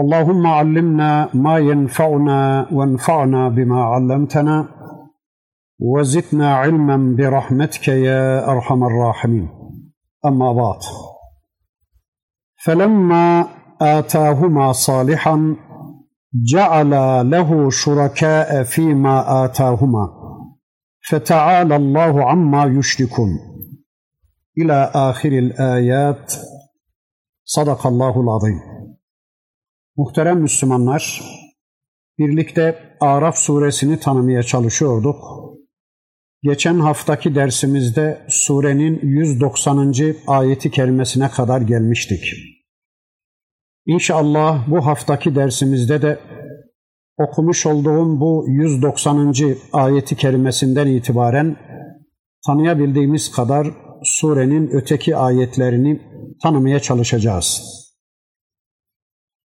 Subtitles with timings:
[0.00, 4.68] اللهم علمنا ما ينفعنا وانفعنا بما علمتنا
[5.78, 9.48] وزدنا علما برحمتك يا أرحم الراحمين.
[10.26, 10.78] أما بعد
[12.64, 13.48] فلما
[13.80, 15.56] آتاهما صالحا
[16.34, 16.90] جعل
[17.30, 20.08] له شركاء فيما آتاهما
[21.08, 23.28] فتعالى الله عما يشركون.
[24.58, 26.32] إلى آخر الآيات.
[27.44, 28.79] صدق الله العظيم.
[29.96, 31.22] Muhterem Müslümanlar,
[32.18, 35.16] birlikte Araf suresini tanımaya çalışıyorduk.
[36.42, 39.94] Geçen haftaki dersimizde surenin 190.
[40.26, 42.24] ayeti kerimesine kadar gelmiştik.
[43.86, 46.18] İnşallah bu haftaki dersimizde de
[47.18, 49.34] okumuş olduğum bu 190.
[49.72, 51.56] ayeti kerimesinden itibaren
[52.46, 53.66] tanıyabildiğimiz kadar
[54.02, 56.00] surenin öteki ayetlerini
[56.42, 57.79] tanımaya çalışacağız.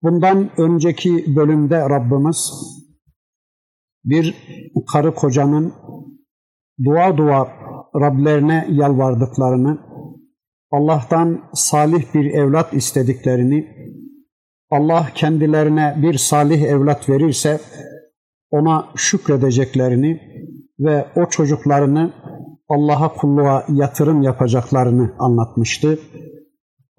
[0.02, 2.52] Bundan önceki bölümde Rabbimiz
[4.04, 4.34] bir
[4.92, 5.72] karı kocanın
[6.84, 7.48] dua dua
[8.00, 9.78] Rablerine yalvardıklarını,
[10.70, 13.68] Allah'tan salih bir evlat istediklerini,
[14.70, 17.60] Allah kendilerine bir salih evlat verirse
[18.50, 20.20] ona şükredeceklerini
[20.78, 22.12] ve o çocuklarını
[22.68, 25.98] Allah'a kulluğa yatırım yapacaklarını anlatmıştı.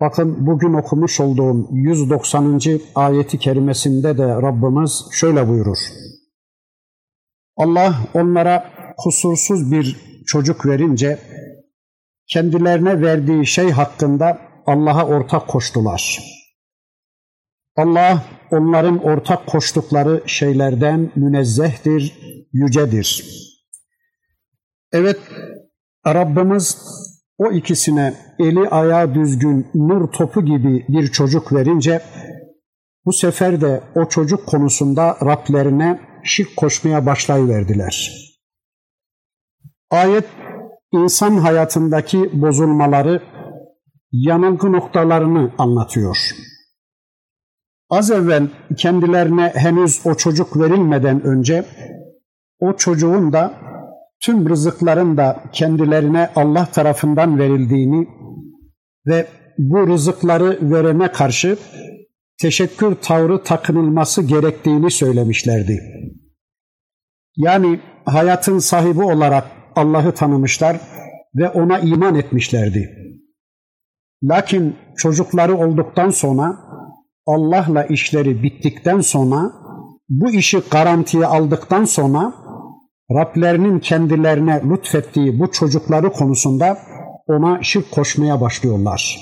[0.01, 2.61] Bakın bugün okumuş olduğum 190.
[2.95, 5.77] ayeti kerimesinde de Rabbimiz şöyle buyurur.
[7.57, 11.19] Allah onlara kusursuz bir çocuk verince
[12.27, 16.19] kendilerine verdiği şey hakkında Allah'a ortak koştular.
[17.75, 22.19] Allah onların ortak koştukları şeylerden münezzehtir,
[22.53, 23.25] yücedir.
[24.91, 25.19] Evet,
[26.07, 26.77] Rabbimiz
[27.39, 32.01] o ikisine eli ayağı düzgün nur topu gibi bir çocuk verince
[33.05, 38.11] bu sefer de o çocuk konusunda Rablerine şirk koşmaya başlayıverdiler.
[39.91, 40.25] Ayet
[40.91, 43.21] insan hayatındaki bozulmaları,
[44.11, 46.17] yanılgı noktalarını anlatıyor.
[47.89, 48.47] Az evvel
[48.77, 51.65] kendilerine henüz o çocuk verilmeden önce
[52.59, 53.68] o çocuğun da
[54.21, 58.07] tüm rızıkların da kendilerine Allah tarafından verildiğini
[59.07, 61.57] ve bu rızıkları verene karşı
[62.41, 65.81] teşekkür tavrı takınılması gerektiğini söylemişlerdi.
[67.35, 70.77] Yani hayatın sahibi olarak Allah'ı tanımışlar
[71.35, 72.89] ve ona iman etmişlerdi.
[74.23, 76.57] Lakin çocukları olduktan sonra
[77.25, 79.51] Allah'la işleri bittikten sonra
[80.09, 82.33] bu işi garantiye aldıktan sonra
[83.11, 86.79] Rablerinin kendilerine lütfettiği bu çocukları konusunda
[87.27, 89.19] ona şirk koşmaya başlıyorlar.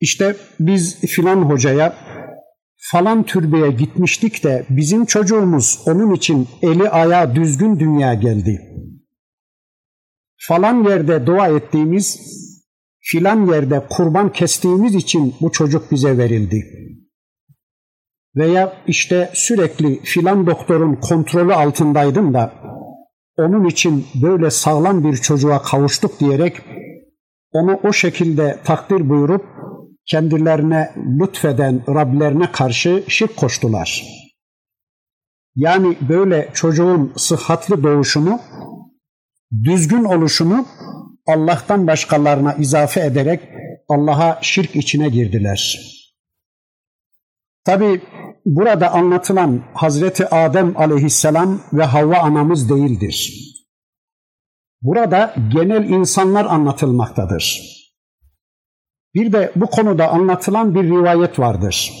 [0.00, 1.96] İşte biz filan hocaya
[2.76, 8.60] falan türbeye gitmiştik de bizim çocuğumuz onun için eli ayağı düzgün dünya geldi.
[10.48, 12.18] Falan yerde dua ettiğimiz,
[13.00, 16.64] filan yerde kurban kestiğimiz için bu çocuk bize verildi.
[18.36, 22.52] Veya işte sürekli filan doktorun kontrolü altındaydım da
[23.38, 26.56] onun için böyle sağlam bir çocuğa kavuştuk diyerek
[27.52, 29.44] onu o şekilde takdir buyurup
[30.06, 34.04] kendilerine lütfeden Rablerine karşı şirk koştular.
[35.56, 38.40] Yani böyle çocuğun sıhhatli doğuşunu,
[39.64, 40.66] düzgün oluşunu
[41.26, 43.40] Allah'tan başkalarına izafe ederek
[43.88, 45.78] Allah'a şirk içine girdiler.
[47.64, 48.00] Tabi
[48.48, 53.44] burada anlatılan Hazreti Adem aleyhisselam ve Havva anamız değildir.
[54.82, 57.62] Burada genel insanlar anlatılmaktadır.
[59.14, 61.92] Bir de bu konuda anlatılan bir rivayet vardır.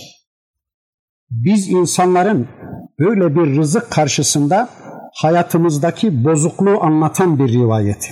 [1.30, 2.48] Biz insanların
[2.98, 4.68] böyle bir rızık karşısında
[5.14, 8.10] hayatımızdaki bozukluğu anlatan bir rivayet.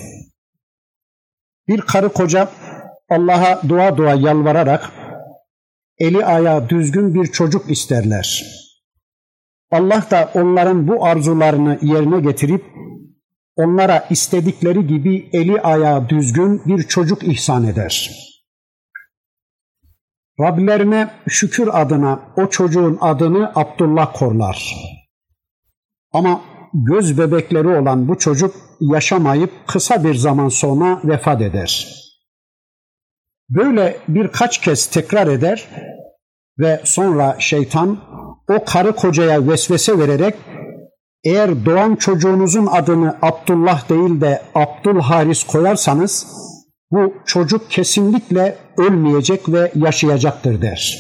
[1.69, 2.49] Bir karı koca
[3.11, 4.93] Allah'a dua dua yalvararak
[5.99, 8.45] eli ayağı düzgün bir çocuk isterler.
[9.71, 12.65] Allah da onların bu arzularını yerine getirip
[13.57, 18.11] onlara istedikleri gibi eli ayağı düzgün bir çocuk ihsan eder.
[20.41, 24.75] Rablerine şükür adına o çocuğun adını Abdullah korlar.
[26.13, 26.41] Ama
[26.75, 32.06] göz bebekleri olan bu çocuk yaşamayıp kısa bir zaman sonra vefat eder.
[33.51, 35.69] Böyle birkaç kez tekrar eder
[36.59, 37.99] ve sonra şeytan
[38.49, 40.35] o karı kocaya vesvese vererek
[41.25, 46.27] eğer doğan çocuğunuzun adını Abdullah değil de Abdülharis koyarsanız
[46.91, 50.99] bu çocuk kesinlikle ölmeyecek ve yaşayacaktır der.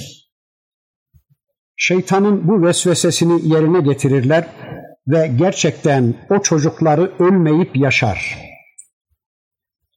[1.77, 4.47] Şeytanın bu vesvesesini yerine getirirler
[5.09, 8.39] ve gerçekten o çocukları ölmeyip yaşar.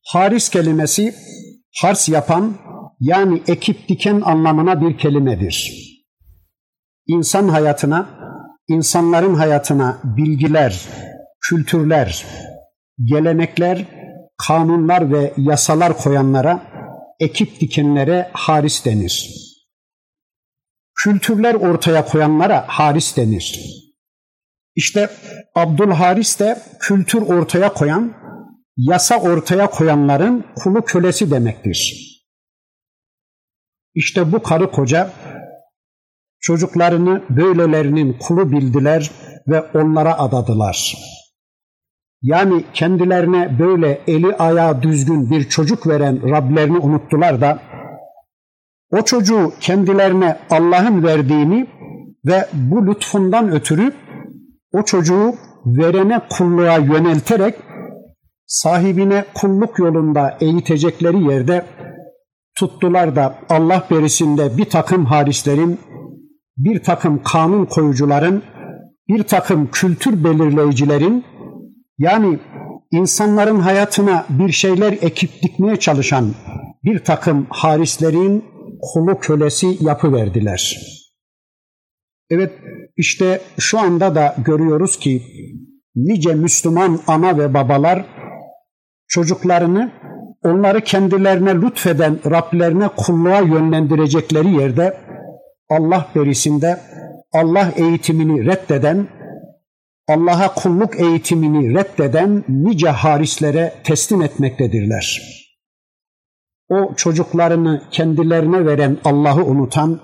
[0.03, 1.15] Haris kelimesi
[1.81, 2.57] hars yapan
[2.99, 5.85] yani ekip diken anlamına bir kelimedir.
[7.07, 8.09] İnsan hayatına,
[8.67, 10.85] insanların hayatına bilgiler,
[11.41, 12.25] kültürler,
[13.03, 13.85] gelenekler,
[14.47, 16.63] kanunlar ve yasalar koyanlara,
[17.19, 19.29] ekip dikenlere haris denir.
[20.95, 23.59] Kültürler ortaya koyanlara haris denir.
[24.75, 25.09] İşte
[25.55, 28.13] Abdülharis de kültür ortaya koyan,
[28.79, 32.05] yasa ortaya koyanların kulu kölesi demektir.
[33.95, 35.11] İşte bu karı koca
[36.39, 39.11] çocuklarını böylelerinin kulu bildiler
[39.47, 40.97] ve onlara adadılar.
[42.21, 47.59] Yani kendilerine böyle eli ayağı düzgün bir çocuk veren Rablerini unuttular da
[48.91, 51.67] o çocuğu kendilerine Allah'ın verdiğini
[52.25, 53.93] ve bu lütfundan ötürü
[54.73, 55.35] o çocuğu
[55.65, 57.55] verene kulluğa yönelterek
[58.49, 61.65] sahibine kulluk yolunda eğitecekleri yerde
[62.57, 65.79] tuttular da Allah berisinde bir takım harislerin,
[66.57, 68.43] bir takım kanun koyucuların,
[69.07, 71.25] bir takım kültür belirleyicilerin
[71.97, 72.39] yani
[72.91, 76.33] insanların hayatına bir şeyler ekip dikmeye çalışan
[76.83, 78.45] bir takım harislerin
[78.81, 80.79] kulu kölesi yapıverdiler.
[82.29, 82.51] Evet
[82.97, 85.21] işte şu anda da görüyoruz ki
[85.95, 88.05] nice Müslüman ana ve babalar
[89.09, 89.91] çocuklarını
[90.43, 94.97] onları kendilerine lütfeden Rablerine kulluğa yönlendirecekleri yerde
[95.69, 96.79] Allah berisinde
[97.33, 99.07] Allah eğitimini reddeden,
[100.07, 105.21] Allah'a kulluk eğitimini reddeden nice harislere teslim etmektedirler.
[106.69, 109.99] O çocuklarını kendilerine veren Allah'ı unutan,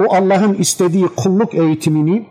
[0.00, 2.26] o Allah'ın istediği kulluk eğitimini,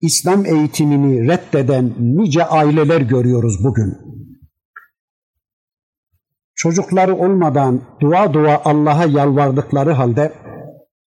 [0.00, 4.09] İslam eğitimini reddeden nice aileler görüyoruz bugün.
[6.62, 10.32] Çocukları olmadan dua dua Allah'a yalvardıkları halde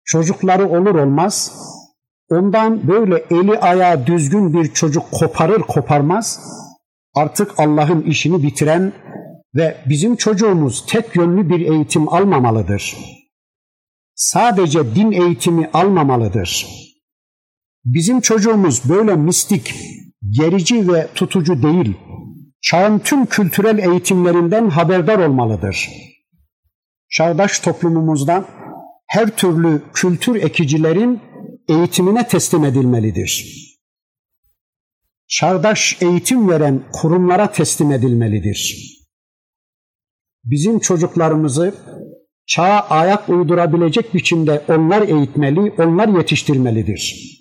[0.03, 1.51] çocukları olur olmaz
[2.29, 6.39] ondan böyle eli ayağı düzgün bir çocuk koparır koparmaz
[7.15, 8.93] artık Allah'ın işini bitiren
[9.55, 12.97] ve bizim çocuğumuz tek yönlü bir eğitim almamalıdır
[14.15, 16.67] sadece din eğitimi almamalıdır.
[17.85, 19.75] Bizim çocuğumuz böyle mistik,
[20.29, 21.97] gerici ve tutucu değil,
[22.65, 25.89] çağın tüm kültürel eğitimlerinden haberdar olmalıdır.
[27.09, 28.45] Çağdaş toplumumuzda
[29.07, 31.21] her türlü kültür ekicilerin
[31.69, 33.61] eğitimine teslim edilmelidir.
[35.27, 38.91] Çağdaş eğitim veren kurumlara teslim edilmelidir.
[40.43, 41.75] Bizim çocuklarımızı
[42.45, 47.31] çağa ayak uydurabilecek biçimde onlar eğitmeli, onlar yetiştirmelidir.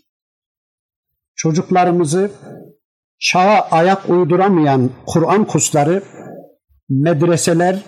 [1.35, 2.31] Çocuklarımızı
[3.19, 6.03] çağa ayak uyduramayan Kur'an kursları,
[6.89, 7.83] medreseler,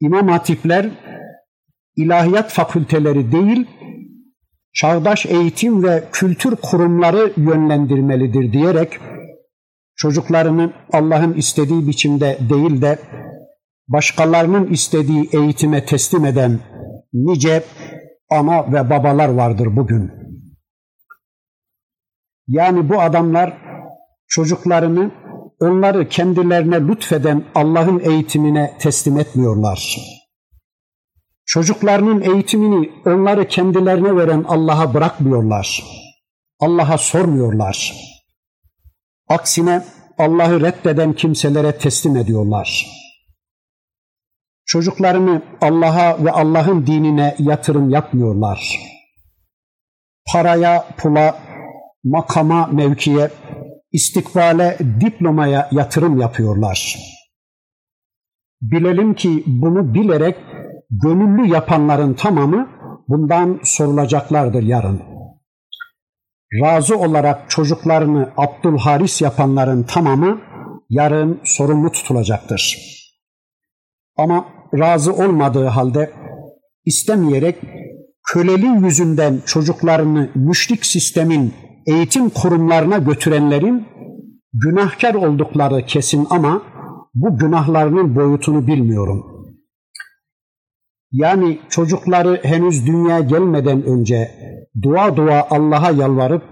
[0.00, 0.90] imam hatipler,
[1.96, 3.66] ilahiyat fakülteleri değil,
[4.72, 8.98] çağdaş eğitim ve kültür kurumları yönlendirmelidir diyerek
[9.96, 12.98] çocuklarını Allah'ın istediği biçimde değil de
[13.88, 16.60] başkalarının istediği eğitime teslim eden
[17.12, 17.64] nice
[18.30, 20.12] ana ve babalar vardır bugün.
[22.48, 23.65] Yani bu adamlar
[24.28, 25.10] çocuklarını
[25.60, 29.96] onları kendilerine lütfeden Allah'ın eğitimine teslim etmiyorlar.
[31.44, 35.84] Çocuklarının eğitimini onları kendilerine veren Allah'a bırakmıyorlar.
[36.60, 37.94] Allah'a sormuyorlar.
[39.28, 39.84] Aksine
[40.18, 42.96] Allah'ı reddeden kimselere teslim ediyorlar
[44.66, 48.78] çocuklarını Allah'a ve Allah'ın dinine yatırım yapmıyorlar.
[50.32, 51.38] Paraya, pula,
[52.04, 53.30] makama, mevkiye,
[53.96, 56.96] istikbale, diplomaya yatırım yapıyorlar.
[58.60, 60.36] Bilelim ki bunu bilerek
[60.90, 62.68] gönüllü yapanların tamamı
[63.08, 65.02] bundan sorulacaklardır yarın.
[66.62, 70.40] Razı olarak çocuklarını Abdülharis yapanların tamamı
[70.90, 72.78] yarın sorumlu tutulacaktır.
[74.16, 76.12] Ama razı olmadığı halde
[76.84, 77.56] istemeyerek
[78.32, 83.86] köleliği yüzünden çocuklarını müşrik sistemin eğitim kurumlarına götürenlerin
[84.52, 86.62] günahkar oldukları kesin ama
[87.14, 89.26] bu günahlarının boyutunu bilmiyorum.
[91.12, 94.30] Yani çocukları henüz dünya gelmeden önce
[94.82, 96.42] dua dua Allah'a yalvarıp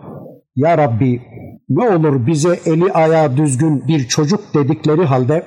[0.57, 1.23] Ya Rabbi
[1.69, 5.43] ne olur bize eli ayağı düzgün bir çocuk dedikleri halde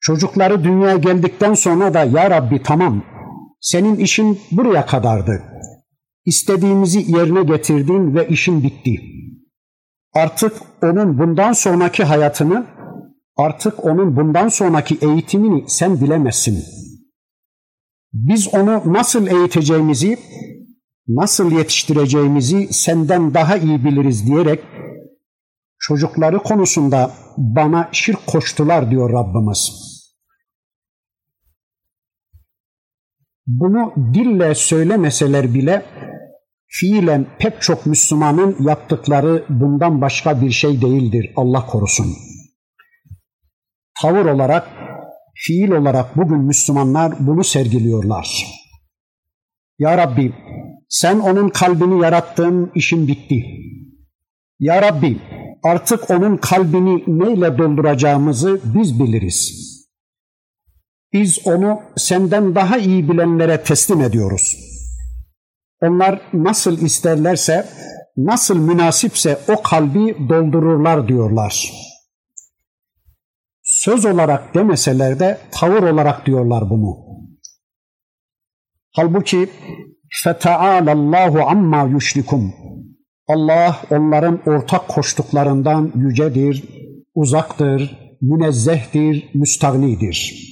[0.00, 3.02] çocukları dünya geldikten sonra da Ya Rabbi tamam
[3.60, 5.42] senin işin buraya kadardı.
[6.24, 9.00] İstediğimizi yerine getirdin ve işin bitti.
[10.14, 12.66] Artık onun bundan sonraki hayatını,
[13.36, 16.64] artık onun bundan sonraki eğitimini sen bilemezsin.
[18.12, 20.18] Biz onu nasıl eğiteceğimizi,
[21.08, 24.60] nasıl yetiştireceğimizi senden daha iyi biliriz diyerek
[25.78, 29.90] çocukları konusunda bana şirk koştular diyor Rabbimiz.
[33.46, 35.82] Bunu dille söylemeseler bile
[36.70, 42.06] fiilen pek çok Müslümanın yaptıkları bundan başka bir şey değildir Allah korusun.
[44.02, 44.68] Tavır olarak,
[45.34, 48.46] fiil olarak bugün Müslümanlar bunu sergiliyorlar.
[49.78, 50.32] Ya Rabbi
[50.88, 53.44] sen onun kalbini yarattın, işin bitti.
[54.58, 55.20] Ya Rabbi
[55.62, 59.70] artık onun kalbini neyle dolduracağımızı biz biliriz.
[61.12, 64.69] Biz onu senden daha iyi bilenlere teslim ediyoruz.
[65.81, 67.65] Onlar nasıl isterlerse,
[68.17, 71.71] nasıl münasipse o kalbi doldururlar diyorlar.
[73.63, 76.97] Söz olarak demeseler de tavır olarak diyorlar bunu.
[78.91, 79.49] Halbuki
[80.23, 82.51] فَتَعَالَ اللّٰهُ عَمَّا يُشْرِكُمْ
[83.27, 86.63] Allah onların ortak koştuklarından yücedir,
[87.15, 90.45] uzaktır, münezzehtir, müstagnidir.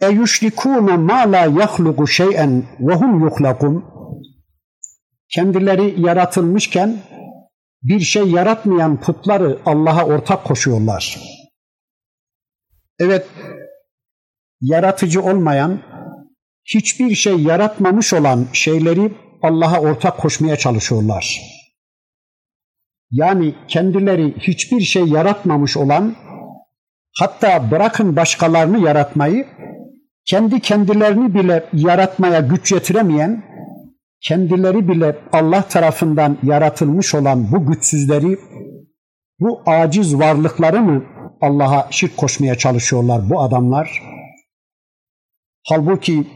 [0.00, 3.84] E yüşrikûne mâ lâ yahluku şey'en ve hum yuhlakun.
[5.28, 7.02] Kendileri yaratılmışken
[7.82, 11.20] bir şey yaratmayan putları Allah'a ortak koşuyorlar.
[12.98, 13.26] Evet,
[14.60, 15.82] yaratıcı olmayan,
[16.64, 19.12] hiçbir şey yaratmamış olan şeyleri
[19.42, 21.40] Allah'a ortak koşmaya çalışıyorlar.
[23.10, 26.16] Yani kendileri hiçbir şey yaratmamış olan,
[27.18, 29.46] hatta bırakın başkalarını yaratmayı,
[30.26, 33.44] kendi kendilerini bile yaratmaya güç yetiremeyen,
[34.20, 38.38] kendileri bile Allah tarafından yaratılmış olan bu güçsüzleri,
[39.40, 41.04] bu aciz varlıkları mı
[41.40, 44.02] Allah'a şirk koşmaya çalışıyorlar bu adamlar?
[45.68, 46.26] Halbuki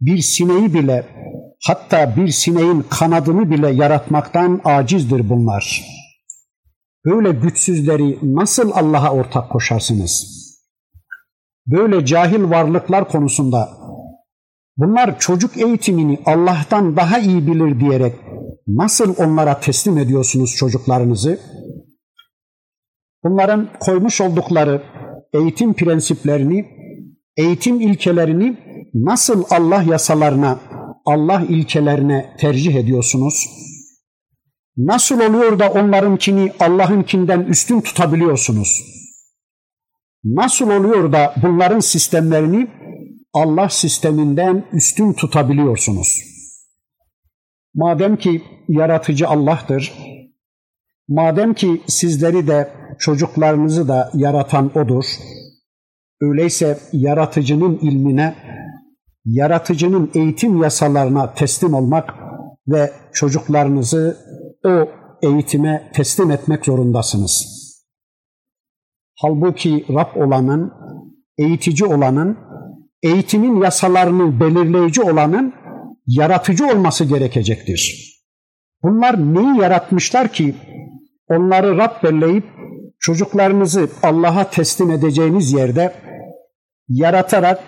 [0.00, 1.04] bir sineği bile
[1.66, 5.84] hatta bir sineğin kanadını bile yaratmaktan acizdir bunlar.
[7.04, 10.39] Böyle güçsüzleri nasıl Allah'a ortak koşarsınız?''
[11.66, 13.68] Böyle cahil varlıklar konusunda
[14.76, 18.14] bunlar çocuk eğitimini Allah'tan daha iyi bilir diyerek
[18.66, 21.40] nasıl onlara teslim ediyorsunuz çocuklarınızı?
[23.24, 24.82] Bunların koymuş oldukları
[25.32, 26.66] eğitim prensiplerini,
[27.36, 28.56] eğitim ilkelerini
[28.94, 30.60] nasıl Allah yasalarına,
[31.06, 33.46] Allah ilkelerine tercih ediyorsunuz?
[34.76, 38.99] Nasıl oluyor da onlarınkini Allah'ınkinden üstün tutabiliyorsunuz?
[40.24, 42.68] Nasıl oluyor da bunların sistemlerini
[43.32, 46.22] Allah sisteminden üstün tutabiliyorsunuz?
[47.74, 49.92] Madem ki yaratıcı Allah'tır,
[51.08, 55.04] madem ki sizleri de çocuklarınızı da yaratan O'dur,
[56.20, 58.34] öyleyse yaratıcının ilmine,
[59.24, 62.10] yaratıcının eğitim yasalarına teslim olmak
[62.68, 64.16] ve çocuklarınızı
[64.64, 64.88] o
[65.22, 67.49] eğitime teslim etmek zorundasınız.''
[69.22, 70.72] Halbuki Rab olanın,
[71.38, 72.38] eğitici olanın,
[73.02, 75.54] eğitimin yasalarını belirleyici olanın
[76.06, 78.10] yaratıcı olması gerekecektir.
[78.82, 80.54] Bunlar neyi yaratmışlar ki
[81.28, 82.44] onları Rab belirleyip
[82.98, 85.92] çocuklarınızı Allah'a teslim edeceğiniz yerde
[86.88, 87.60] yaratarak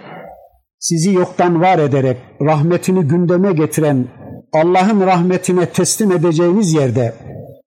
[0.79, 4.07] sizi yoktan var ederek rahmetini gündeme getiren
[4.53, 7.15] Allah'ın rahmetine teslim edeceğiniz yerde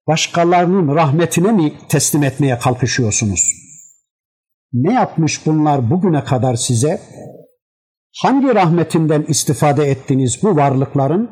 [0.07, 3.64] başkalarının rahmetine mi teslim etmeye kalkışıyorsunuz?
[4.75, 7.01] Ne yapmış bunlar bugüne kadar size?
[8.21, 11.29] Hangi rahmetinden istifade ettiniz bu varlıkların?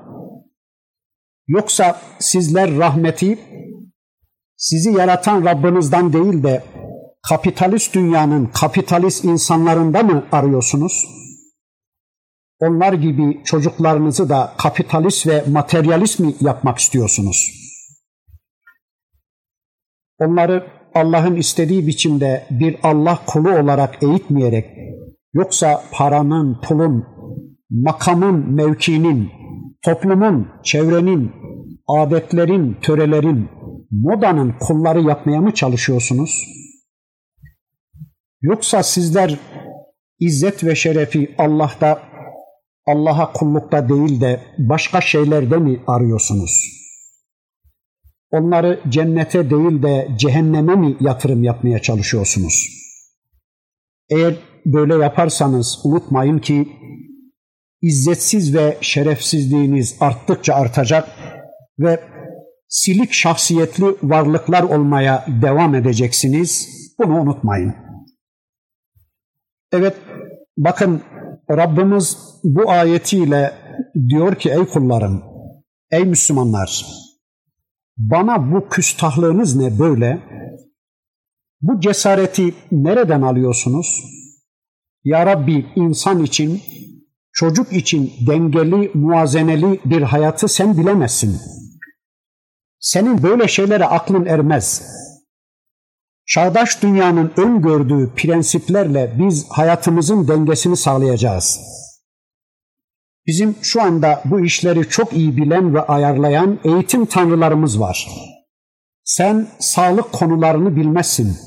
[1.47, 3.39] Yoksa sizler rahmeti
[4.55, 6.63] sizi yaratan Rabbinizden değil de
[7.29, 11.05] kapitalist dünyanın kapitalist insanlarında mı arıyorsunuz?
[12.59, 17.49] Onlar gibi çocuklarınızı da kapitalist ve materyalist mi yapmak istiyorsunuz?
[20.19, 24.65] Onları Allah'ın istediği biçimde bir Allah kulu olarak eğitmeyerek
[25.33, 27.05] yoksa paranın, pulun,
[27.69, 29.29] makamın, mevkinin,
[29.81, 31.31] toplumun, çevrenin,
[31.87, 33.49] adetlerin, törelerin,
[33.91, 36.45] modanın kulları yapmaya mı çalışıyorsunuz?
[38.41, 39.39] Yoksa sizler
[40.19, 42.01] izzet ve şerefi Allah'ta,
[42.87, 46.82] Allah'a kullukta değil de başka şeylerde mi arıyorsunuz?
[48.33, 52.67] Onları cennete değil de cehenneme mi yatırım yapmaya çalışıyorsunuz?
[54.09, 54.35] Eğer
[54.65, 56.67] böyle yaparsanız unutmayın ki
[57.81, 61.09] izzetsiz ve şerefsizliğiniz arttıkça artacak
[61.79, 61.99] ve
[62.67, 66.69] silik şahsiyetli varlıklar olmaya devam edeceksiniz.
[66.99, 67.75] Bunu unutmayın.
[69.71, 69.95] Evet
[70.57, 71.01] bakın
[71.51, 73.53] Rabbimiz bu ayetiyle
[74.09, 75.23] diyor ki ey kullarım,
[75.91, 77.02] ey Müslümanlar
[77.97, 80.19] bana bu küstahlığınız ne böyle?
[81.61, 84.03] Bu cesareti nereden alıyorsunuz?
[85.03, 86.61] Ya Rabbi insan için,
[87.33, 91.39] çocuk için dengeli, muazeneli bir hayatı sen bilemezsin.
[92.79, 94.81] Senin böyle şeylere aklın ermez.
[96.25, 101.59] Çağdaş dünyanın öngördüğü prensiplerle biz hayatımızın dengesini sağlayacağız.
[103.27, 108.07] Bizim şu anda bu işleri çok iyi bilen ve ayarlayan eğitim tanrılarımız var.
[109.03, 111.37] Sen sağlık konularını bilmezsin.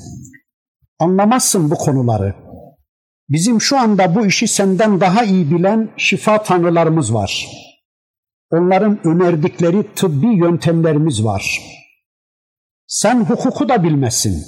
[0.99, 2.35] Anlamazsın bu konuları.
[3.29, 7.47] Bizim şu anda bu işi senden daha iyi bilen şifa tanrılarımız var.
[8.51, 11.61] Onların önerdikleri tıbbi yöntemlerimiz var.
[12.87, 14.43] Sen hukuku da bilmezsin.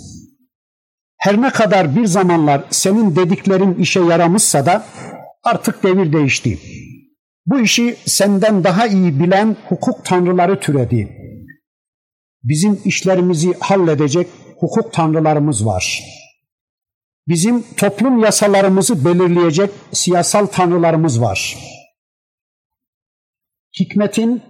[1.18, 4.86] Her ne kadar bir zamanlar senin dediklerin işe yaramışsa da
[5.44, 6.60] artık devir değişti.
[7.50, 11.16] Bu işi senden daha iyi bilen hukuk tanrıları türedi.
[12.44, 14.28] Bizim işlerimizi halledecek
[14.60, 16.04] hukuk tanrılarımız var.
[17.28, 21.58] Bizim toplum yasalarımızı belirleyecek siyasal tanrılarımız var.
[23.80, 24.42] Hikmetin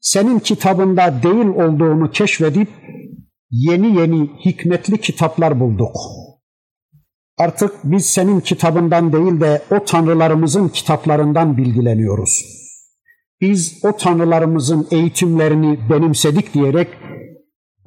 [0.00, 2.68] senin kitabında değil olduğunu keşfedip
[3.50, 5.96] yeni yeni hikmetli kitaplar bulduk.
[7.37, 12.45] Artık biz senin kitabından değil de o tanrılarımızın kitaplarından bilgileniyoruz.
[13.41, 16.87] Biz o tanrılarımızın eğitimlerini benimsedik diyerek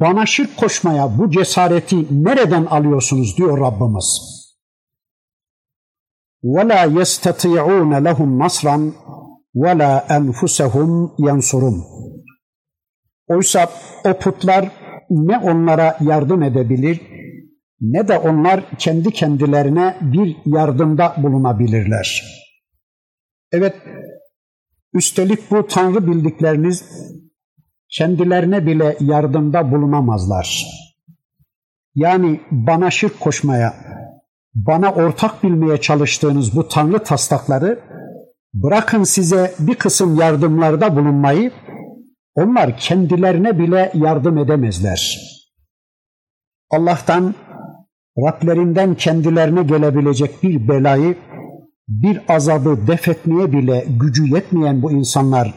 [0.00, 4.36] bana şirk koşmaya bu cesareti nereden alıyorsunuz diyor Rabbimiz.
[6.44, 8.92] وَلَا يَسْتَطِيعُونَ لَهُمْ نَصْرًا
[9.54, 11.82] وَلَا أَنْفُسَهُمْ يَنْصُرُونَ
[13.28, 13.70] Oysa
[14.04, 14.70] o putlar
[15.10, 17.09] ne onlara yardım edebilir
[17.81, 22.23] ne de onlar kendi kendilerine bir yardımda bulunabilirler.
[23.51, 23.75] Evet,
[24.93, 26.83] üstelik bu Tanrı bildikleriniz
[27.89, 30.67] kendilerine bile yardımda bulunamazlar.
[31.95, 33.73] Yani bana şirk koşmaya,
[34.55, 37.79] bana ortak bilmeye çalıştığınız bu Tanrı taslakları
[38.53, 41.51] bırakın size bir kısım yardımlarda bulunmayı,
[42.35, 45.19] onlar kendilerine bile yardım edemezler.
[46.69, 47.35] Allah'tan
[48.21, 51.15] Rablerinden kendilerine gelebilecek bir belayı,
[51.87, 55.53] bir azabı def etmeye bile gücü yetmeyen bu insanlar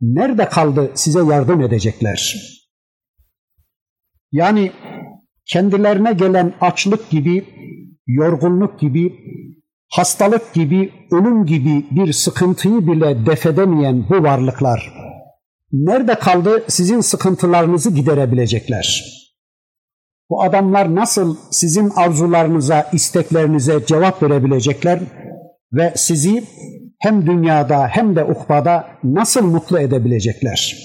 [0.00, 2.34] nerede kaldı size yardım edecekler?
[4.32, 4.72] Yani
[5.46, 7.44] kendilerine gelen açlık gibi,
[8.06, 9.12] yorgunluk gibi,
[9.90, 15.04] hastalık gibi, ölüm gibi bir sıkıntıyı bile def edemeyen bu varlıklar
[15.74, 19.13] nerede kaldı sizin sıkıntılarınızı giderebilecekler?
[20.30, 25.00] Bu adamlar nasıl sizin arzularınıza, isteklerinize cevap verebilecekler
[25.72, 26.44] ve sizi
[26.98, 30.76] hem dünyada hem de ukbada nasıl mutlu edebilecekler?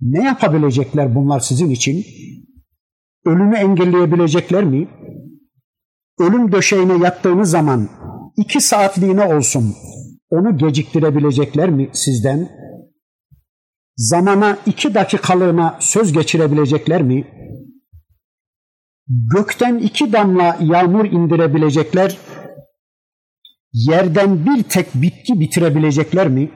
[0.00, 2.04] Ne yapabilecekler bunlar sizin için?
[3.24, 4.88] Ölümü engelleyebilecekler mi?
[6.18, 7.88] Ölüm döşeğine yattığınız zaman
[8.36, 9.74] iki saatliğine olsun
[10.30, 12.48] onu geciktirebilecekler mi sizden?
[13.96, 17.39] Zamana iki dakikalığına söz geçirebilecekler mi?
[19.10, 22.18] Gökten iki damla yağmur indirebilecekler,
[23.72, 26.50] yerden bir tek bitki bitirebilecekler mi?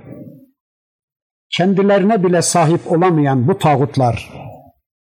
[1.51, 4.31] Kendilerine bile sahip olamayan bu tağutlar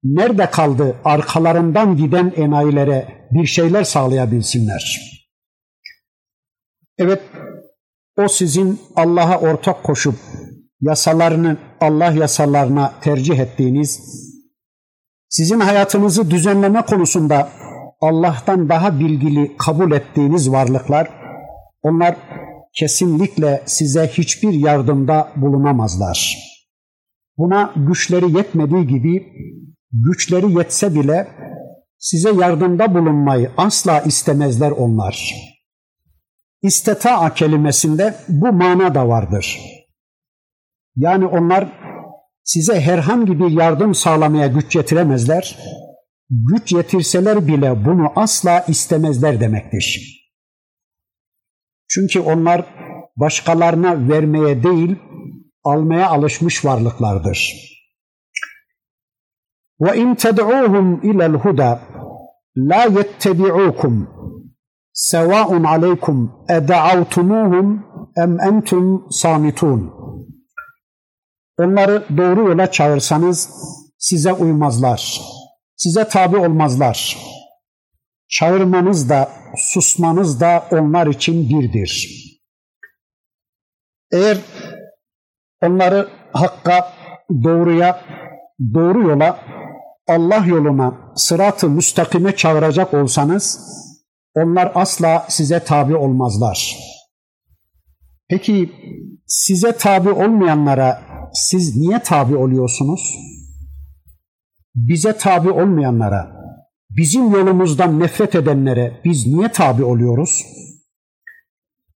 [0.04, 5.14] nerede kaldı arkalarından giden enayilere bir şeyler sağlayabilsinler?
[6.98, 7.22] Evet,
[8.18, 10.16] o sizin Allah'a ortak koşup
[10.82, 14.00] yasalarını Allah yasalarına tercih ettiğiniz
[15.34, 17.50] sizin hayatınızı düzenleme konusunda
[18.02, 21.10] Allah'tan daha bilgili kabul ettiğiniz varlıklar,
[21.82, 22.16] onlar
[22.74, 26.38] kesinlikle size hiçbir yardımda bulunamazlar.
[27.38, 29.34] Buna güçleri yetmediği gibi
[29.92, 31.28] güçleri yetse bile
[31.98, 35.36] size yardımda bulunmayı asla istemezler onlar.
[36.62, 39.60] İsteta'a kelimesinde bu mana da vardır.
[40.96, 41.83] Yani onlar
[42.44, 45.58] size herhangi bir yardım sağlamaya güç yetiremezler.
[46.30, 50.20] Güç yetirseler bile bunu asla istemezler demektir.
[51.88, 52.66] Çünkü onlar
[53.16, 54.96] başkalarına vermeye değil,
[55.64, 57.70] almaya alışmış varlıklardır.
[59.82, 61.82] Ve in ted'uhum ila'l huda
[62.58, 64.10] la yettebi'ukum
[64.94, 67.86] sevaun aleykum ed'avtumuhum
[68.18, 70.03] em entum samitun.
[71.60, 73.50] Onları doğru yola çağırsanız
[73.98, 75.22] size uymazlar.
[75.76, 77.18] Size tabi olmazlar.
[78.28, 82.24] Çağırmanız da susmanız da onlar için birdir.
[84.12, 84.38] Eğer
[85.62, 86.94] onları hakka,
[87.44, 88.02] doğruya,
[88.74, 89.40] doğru yola,
[90.08, 93.60] Allah yoluna, sıratı müstakime çağıracak olsanız
[94.36, 96.78] onlar asla size tabi olmazlar.
[98.30, 98.72] Peki
[99.28, 101.02] size tabi olmayanlara
[101.34, 103.18] siz niye tabi oluyorsunuz?
[104.76, 106.32] Bize tabi olmayanlara,
[106.90, 110.44] bizim yolumuzdan nefret edenlere biz niye tabi oluyoruz?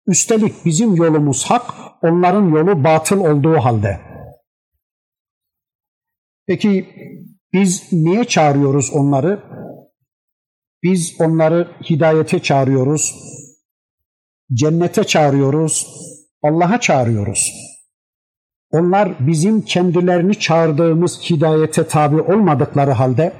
[0.07, 3.99] Üstelik bizim yolumuz hak, onların yolu batıl olduğu halde.
[6.47, 6.87] Peki
[7.53, 9.43] biz niye çağırıyoruz onları?
[10.83, 13.15] Biz onları hidayete çağırıyoruz,
[14.53, 15.87] cennete çağırıyoruz,
[16.43, 17.66] Allah'a çağırıyoruz.
[18.71, 23.33] Onlar bizim kendilerini çağırdığımız hidayete tabi olmadıkları halde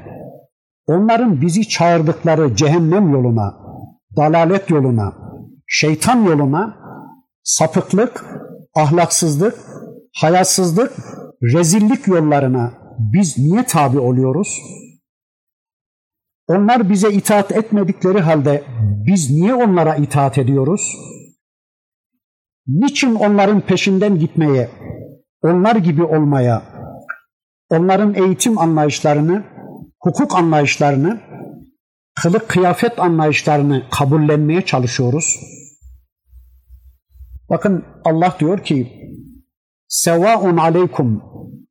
[0.88, 3.58] onların bizi çağırdıkları cehennem yoluna,
[4.18, 5.14] dalalet yoluna,
[5.68, 6.78] şeytan yoluna,
[7.44, 8.26] sapıklık,
[8.76, 9.56] ahlaksızlık,
[10.16, 10.94] hayasızlık,
[11.42, 14.48] rezillik yollarına biz niye tabi oluyoruz?
[16.48, 18.64] Onlar bize itaat etmedikleri halde
[19.06, 20.82] biz niye onlara itaat ediyoruz?
[22.68, 24.70] Niçin onların peşinden gitmeye,
[25.44, 26.64] onlar gibi olmaya,
[27.70, 29.44] onların eğitim anlayışlarını,
[30.00, 31.22] hukuk anlayışlarını,
[32.22, 35.40] kılık kıyafet anlayışlarını kabullenmeye çalışıyoruz?
[37.50, 38.94] Bakın Allah diyor ki
[39.88, 41.24] Sevaun aleykum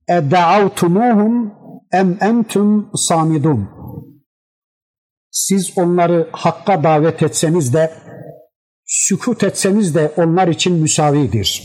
[0.08, 1.54] edda'avtumuhum
[1.92, 3.68] em entum samidun
[5.36, 7.92] siz onları hakka davet etseniz de
[8.86, 11.62] sükut etseniz de onlar için müsavidir.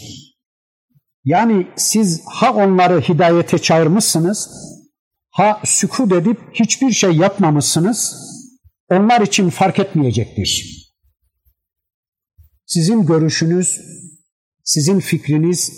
[1.23, 4.49] Yani siz ha onları hidayete çağırmışsınız,
[5.29, 8.15] ha sükut edip hiçbir şey yapmamışsınız,
[8.89, 10.77] onlar için fark etmeyecektir.
[12.65, 13.79] Sizin görüşünüz,
[14.63, 15.71] sizin fikriniz,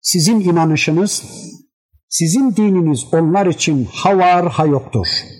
[0.00, 1.22] sizin inanışınız,
[2.08, 5.38] sizin dininiz onlar için ha var ha yoktur.''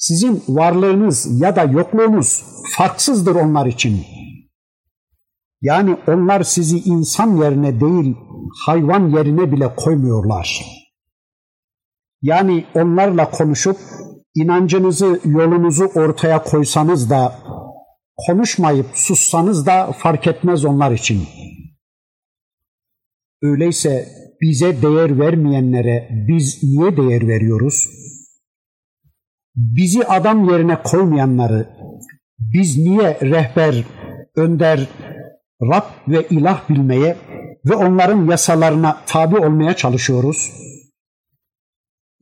[0.00, 2.42] Sizin varlığınız ya da yokluğunuz
[2.76, 4.06] farksızdır onlar için.
[5.62, 8.16] Yani onlar sizi insan yerine değil
[8.66, 10.64] hayvan yerine bile koymuyorlar.
[12.22, 13.76] Yani onlarla konuşup
[14.34, 17.38] inancınızı, yolunuzu ortaya koysanız da
[18.26, 21.28] konuşmayıp sussanız da fark etmez onlar için.
[23.42, 24.08] Öyleyse
[24.40, 27.86] bize değer vermeyenlere biz niye değer veriyoruz?
[29.60, 31.68] bizi adam yerine koymayanları
[32.38, 33.84] biz niye rehber,
[34.36, 34.88] önder,
[35.62, 37.16] Rab ve ilah bilmeye
[37.64, 40.52] ve onların yasalarına tabi olmaya çalışıyoruz?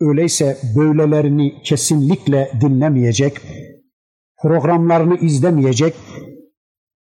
[0.01, 3.41] Öyleyse böylelerini kesinlikle dinlemeyecek,
[4.43, 5.95] programlarını izlemeyecek,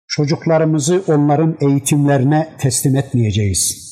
[0.06, 3.88] çocuklarımızı onların eğitimlerine teslim etmeyeceğiz.''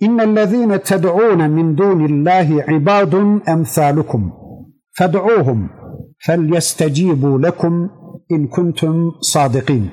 [0.00, 4.32] İnnellezîne ted'ûne min dûnillâhi ibâdun emsâlukum
[4.98, 5.70] fed'ûhum
[6.26, 7.99] felyestecîbû lekum
[8.30, 9.90] in kuntum sadikin.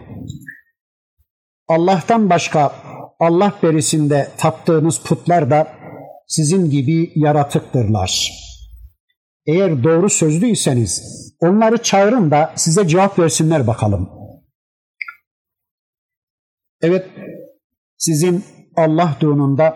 [1.67, 2.75] Allah'tan başka
[3.19, 5.67] Allah berisinde taptığınız putlar da
[6.27, 8.31] sizin gibi yaratıktırlar.
[9.45, 11.03] Eğer doğru sözlüyseniz
[11.39, 14.09] onları çağırın da size cevap versinler bakalım.
[16.81, 17.05] Evet,
[17.97, 18.43] sizin
[18.75, 19.73] Allah düğününde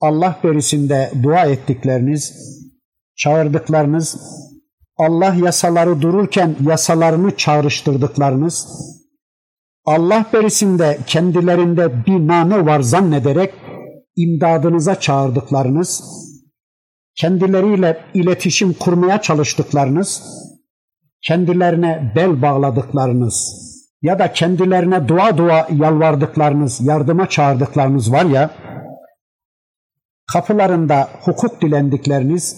[0.00, 2.34] Allah berisinde dua ettikleriniz,
[3.16, 4.16] çağırdıklarınız,
[5.02, 8.68] Allah yasaları dururken yasalarını çağrıştırdıklarınız,
[9.84, 13.54] Allah berisinde kendilerinde bir nane var zannederek
[14.16, 16.02] imdadınıza çağırdıklarınız,
[17.14, 20.22] kendileriyle iletişim kurmaya çalıştıklarınız,
[21.22, 23.62] kendilerine bel bağladıklarınız
[24.02, 28.50] ya da kendilerine dua dua yalvardıklarınız, yardıma çağırdıklarınız var ya,
[30.32, 32.56] kapılarında hukuk dilendikleriniz,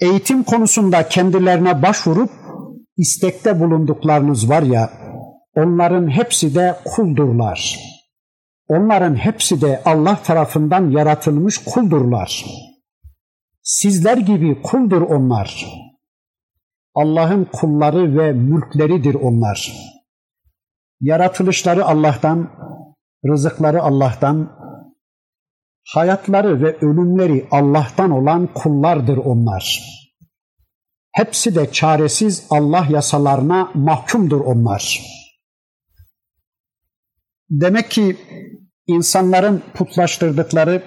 [0.00, 2.30] eğitim konusunda kendilerine başvurup
[2.96, 4.90] istekte bulunduklarınız var ya,
[5.54, 7.78] onların hepsi de kuldurlar.
[8.68, 12.44] Onların hepsi de Allah tarafından yaratılmış kuldurlar.
[13.62, 15.66] Sizler gibi kuldur onlar.
[16.94, 19.72] Allah'ın kulları ve mülkleridir onlar.
[21.00, 22.50] Yaratılışları Allah'tan,
[23.26, 24.55] rızıkları Allah'tan,
[25.94, 29.82] hayatları ve ölümleri Allah'tan olan kullardır onlar.
[31.12, 35.02] Hepsi de çaresiz Allah yasalarına mahkumdur onlar.
[37.50, 38.16] Demek ki
[38.86, 40.82] insanların putlaştırdıkları,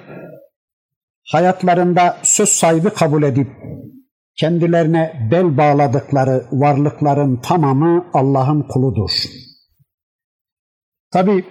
[1.31, 3.47] hayatlarında söz sahibi kabul edip
[4.35, 9.12] kendilerine bel bağladıkları varlıkların tamamı Allah'ın kuludur.
[11.12, 11.45] Tabi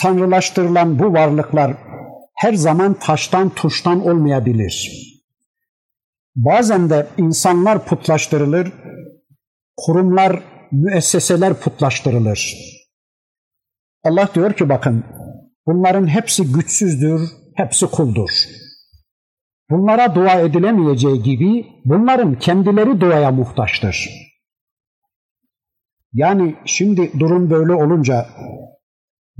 [0.00, 1.76] tanrılaştırılan bu varlıklar
[2.42, 4.92] her zaman taştan tuştan olmayabilir.
[6.36, 8.72] Bazen de insanlar putlaştırılır,
[9.76, 12.54] kurumlar, müesseseler putlaştırılır.
[14.04, 15.04] Allah diyor ki bakın
[15.66, 17.20] bunların hepsi güçsüzdür,
[17.56, 18.30] hepsi kuldur.
[19.70, 24.08] Bunlara dua edilemeyeceği gibi bunların kendileri duaya muhtaçtır.
[26.12, 28.26] Yani şimdi durum böyle olunca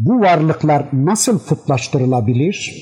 [0.05, 2.73] bu varlıklar nasıl putlaştırılabilir?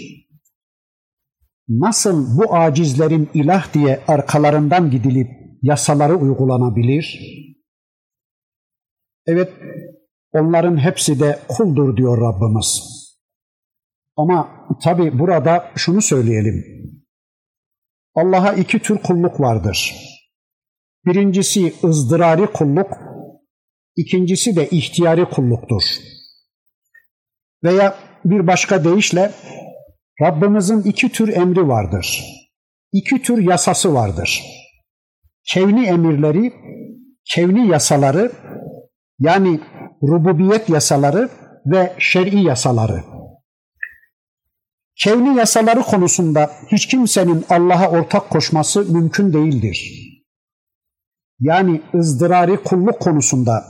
[1.69, 5.29] Nasıl bu acizlerin ilah diye arkalarından gidilip
[5.63, 7.21] yasaları uygulanabilir?
[9.27, 9.53] Evet,
[10.33, 13.01] onların hepsi de kuldur diyor Rabbimiz.
[14.17, 16.65] Ama tabi burada şunu söyleyelim.
[18.15, 19.95] Allah'a iki tür kulluk vardır.
[21.07, 22.91] Birincisi ızdırari kulluk,
[23.97, 25.83] ikincisi de ihtiyari kulluktur.
[27.65, 27.95] Veya
[28.25, 29.33] bir başka deyişle
[30.23, 32.25] Rabbimizin iki tür emri vardır.
[32.93, 34.43] İki tür yasası vardır.
[35.45, 36.53] Kevni emirleri,
[37.25, 38.33] kevni yasaları
[39.19, 39.61] yani
[40.03, 41.29] rububiyet yasaları
[41.67, 43.05] ve şer'i yasaları.
[44.97, 49.93] Kevni yasaları konusunda hiç kimsenin Allah'a ortak koşması mümkün değildir.
[51.41, 53.65] Yani ızdırari kulluk konusunda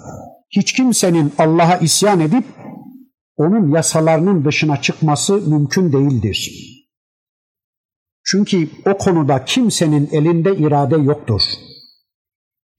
[0.51, 2.45] hiç kimsenin Allah'a isyan edip
[3.41, 6.53] onun yasalarının dışına çıkması mümkün değildir.
[8.25, 11.41] Çünkü o konuda kimsenin elinde irade yoktur.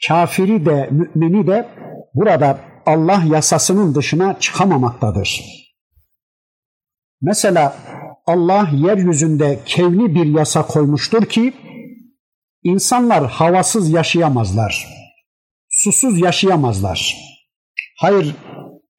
[0.08, 1.70] Kafiri de mümini de
[2.14, 5.42] burada Allah yasasının dışına çıkamamaktadır.
[7.22, 7.78] Mesela
[8.26, 11.54] Allah yeryüzünde kevni bir yasa koymuştur ki
[12.64, 14.88] insanlar havasız yaşayamazlar.
[15.70, 17.18] Susuz yaşayamazlar.
[17.98, 18.36] Hayır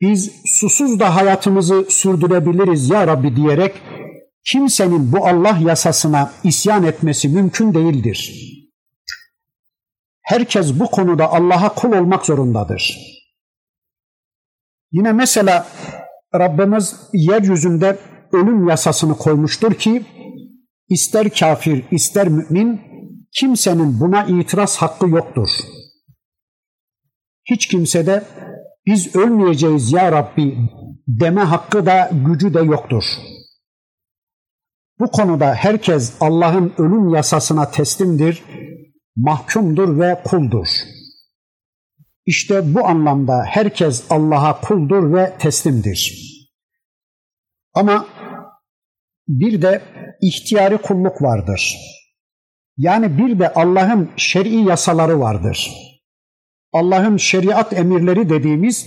[0.02, 3.82] biz susuz da hayatımızı sürdürebiliriz ya Rabbi diyerek
[4.44, 8.48] kimsenin bu Allah yasasına isyan etmesi mümkün değildir.
[10.22, 12.98] Herkes bu konuda Allah'a kul olmak zorundadır.
[14.92, 15.68] Yine mesela
[16.34, 17.98] Rabbimiz yeryüzünde
[18.32, 20.02] ölüm yasasını koymuştur ki
[20.88, 22.80] ister kafir ister mümin
[23.32, 25.48] kimsenin buna itiraz hakkı yoktur.
[27.44, 28.24] Hiç kimse de
[28.86, 30.58] biz ölmeyeceğiz ya Rabbi
[31.08, 33.04] deme hakkı da gücü de yoktur.
[34.98, 38.42] Bu konuda herkes Allah'ın ölüm yasasına teslimdir,
[39.16, 40.66] mahkumdur ve kuldur.
[42.26, 46.32] İşte bu anlamda herkes Allah'a kuldur ve teslimdir.
[47.74, 48.06] Ama
[49.28, 49.82] bir de
[50.22, 51.76] ihtiyari kulluk vardır.
[52.76, 55.70] Yani bir de Allah'ın şer'i yasaları vardır.
[56.72, 58.86] Allah'ın şeriat emirleri dediğimiz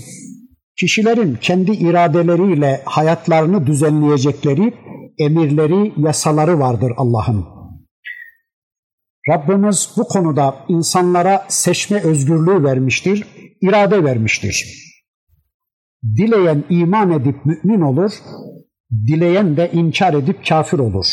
[0.79, 4.73] kişilerin kendi iradeleriyle hayatlarını düzenleyecekleri
[5.17, 7.45] emirleri, yasaları vardır Allah'ın.
[9.29, 13.27] Rabbimiz bu konuda insanlara seçme özgürlüğü vermiştir,
[13.61, 14.85] irade vermiştir.
[16.17, 18.11] Dileyen iman edip mümin olur,
[19.07, 21.05] dileyen de inkar edip kafir olur.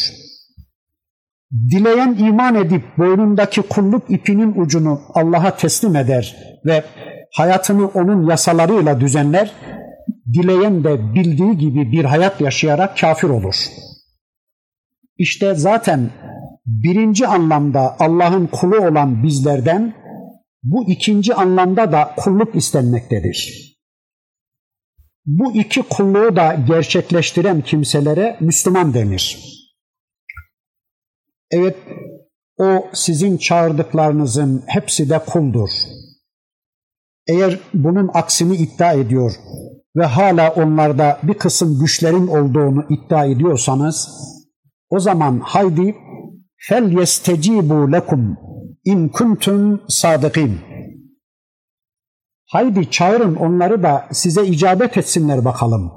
[1.53, 6.37] Dileyen iman edip boynundaki kulluk ipinin ucunu Allah'a teslim eder
[6.67, 6.85] ve
[7.33, 9.53] hayatını onun yasalarıyla düzenler,
[10.33, 13.55] dileyen de bildiği gibi bir hayat yaşayarak kafir olur.
[15.19, 16.11] İşte zaten
[16.67, 19.95] birinci anlamda Allah'ın kulu olan bizlerden
[20.63, 23.73] bu ikinci anlamda da kulluk istenmektedir.
[25.27, 29.39] Bu iki kulluğu da gerçekleştiren kimselere Müslüman denir.
[31.53, 31.77] Evet,
[32.59, 35.69] o sizin çağırdıklarınızın hepsi de kuldur.
[37.27, 39.33] Eğer bunun aksini iddia ediyor
[39.97, 44.09] ve hala onlarda bir kısım güçlerin olduğunu iddia ediyorsanız,
[44.91, 45.97] o zaman haydi
[46.57, 48.39] fel yestecibu lekum
[48.85, 50.61] in kuntum sadıkin.
[52.47, 55.93] Haydi çağırın onları da size icabet etsinler bakalım.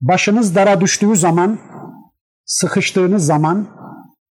[0.00, 1.58] Başınız dara düştüğü zaman,
[2.44, 3.79] sıkıştığınız zaman,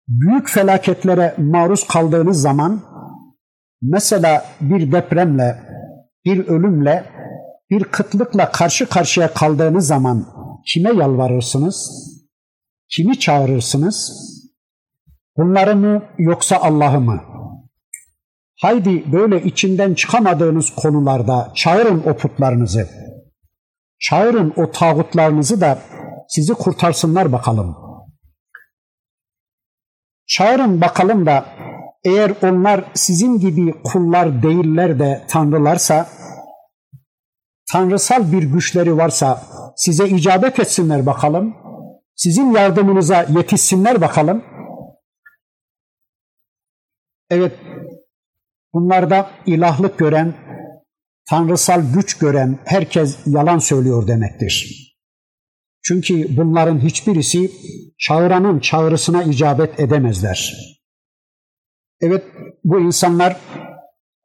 [0.08, 2.82] büyük felaketlere maruz kaldığınız zaman,
[3.82, 5.56] mesela bir depremle,
[6.26, 7.04] bir ölümle,
[7.70, 10.26] bir kıtlıkla karşı karşıya kaldığınız zaman
[10.68, 12.08] kime yalvarırsınız?
[12.90, 14.28] Kimi çağırırsınız?
[15.38, 17.22] Bunları mı yoksa Allah'ı mı?
[18.62, 22.88] Haydi böyle içinden çıkamadığınız konularda çağırın o putlarınızı.
[24.00, 25.80] Çağırın o tağutlarınızı da
[26.28, 27.87] sizi kurtarsınlar bakalım.
[30.28, 31.46] Çağırın bakalım da
[32.04, 36.10] eğer onlar sizin gibi kullar değiller de tanrılarsa,
[37.72, 39.44] tanrısal bir güçleri varsa
[39.76, 41.56] size icabet etsinler bakalım.
[42.16, 44.44] Sizin yardımınıza yetişsinler bakalım.
[47.30, 47.56] Evet,
[48.74, 50.34] bunlarda ilahlık gören,
[51.30, 54.87] tanrısal güç gören herkes yalan söylüyor demektir.
[55.88, 57.52] Çünkü bunların hiçbirisi
[58.00, 60.54] çağıranın çağrısına icabet edemezler.
[62.02, 62.24] Evet
[62.64, 63.38] bu insanlar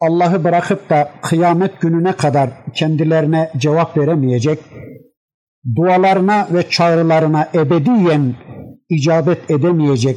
[0.00, 4.58] Allah'ı bırakıp da kıyamet gününe kadar kendilerine cevap veremeyecek,
[5.76, 8.34] dualarına ve çağrılarına ebediyen
[8.88, 10.16] icabet edemeyecek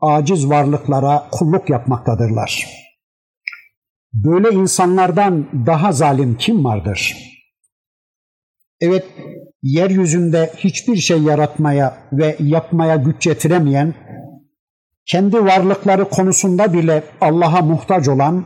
[0.00, 2.66] aciz varlıklara kulluk yapmaktadırlar.
[4.12, 7.16] Böyle insanlardan daha zalim kim vardır?
[8.80, 9.04] Evet,
[9.62, 13.94] yeryüzünde hiçbir şey yaratmaya ve yapmaya güç yetiremeyen,
[15.06, 18.44] kendi varlıkları konusunda bile Allah'a muhtaç olan,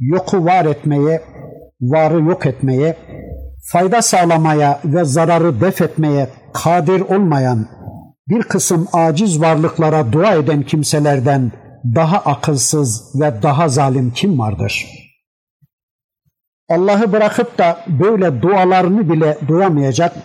[0.00, 1.22] yoku var etmeye,
[1.80, 2.96] varı yok etmeye,
[3.72, 7.66] fayda sağlamaya ve zararı def etmeye kadir olmayan
[8.28, 11.52] bir kısım aciz varlıklara dua eden kimselerden
[11.94, 15.01] daha akılsız ve daha zalim kim vardır?
[16.68, 20.16] Allah'ı bırakıp da böyle dualarını bile duyamayacak,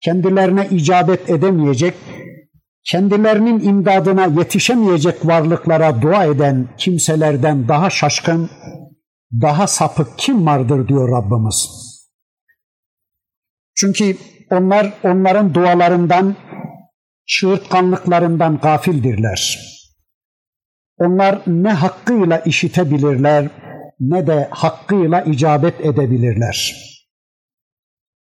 [0.00, 1.94] kendilerine icabet edemeyecek,
[2.84, 8.50] kendilerinin imdadına yetişemeyecek varlıklara dua eden kimselerden daha şaşkın,
[9.42, 11.86] daha sapık kim vardır diyor Rabbimiz.
[13.74, 14.16] Çünkü
[14.50, 16.36] onlar onların dualarından,
[17.26, 19.58] çığırtkanlıklarından gafildirler.
[20.98, 23.48] Onlar ne hakkıyla işitebilirler
[24.00, 26.86] ne de hakkıyla icabet edebilirler.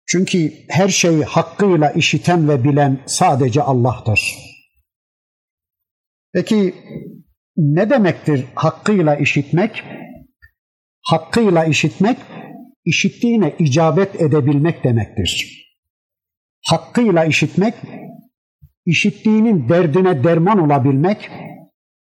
[0.05, 4.19] Çünkü her şeyi hakkıyla işiten ve bilen sadece Allah'tır.
[6.33, 6.75] Peki
[7.57, 9.83] ne demektir hakkıyla işitmek?
[11.01, 12.17] Hakkıyla işitmek,
[12.85, 15.61] işittiğine icabet edebilmek demektir.
[16.61, 17.73] Hakkıyla işitmek,
[18.85, 21.29] işittiğinin derdine derman olabilmek,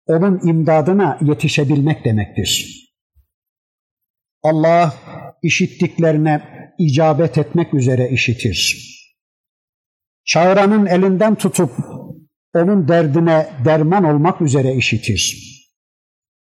[0.07, 2.78] onun imdadına yetişebilmek demektir.
[4.49, 4.95] Allah
[5.43, 6.43] işittiklerine
[6.79, 8.89] icabet etmek üzere işitir.
[10.25, 11.71] Çağıranın elinden tutup
[12.55, 15.49] onun derdine derman olmak üzere işitir.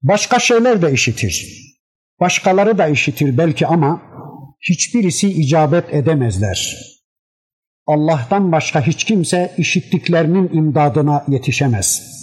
[0.01, 1.63] Başka şeyler de işitir.
[2.19, 4.01] Başkaları da işitir belki ama
[4.69, 6.77] hiçbirisi icabet edemezler.
[7.87, 12.13] Allah'tan başka hiç kimse işittiklerinin imdadına yetişemez.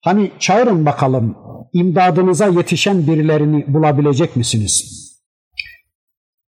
[0.00, 1.36] Hani çağırın bakalım
[1.72, 5.00] imdadınıza yetişen birilerini bulabilecek misiniz?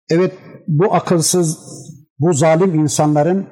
[0.09, 0.33] Evet
[0.67, 1.59] bu akılsız,
[2.19, 3.47] bu zalim insanların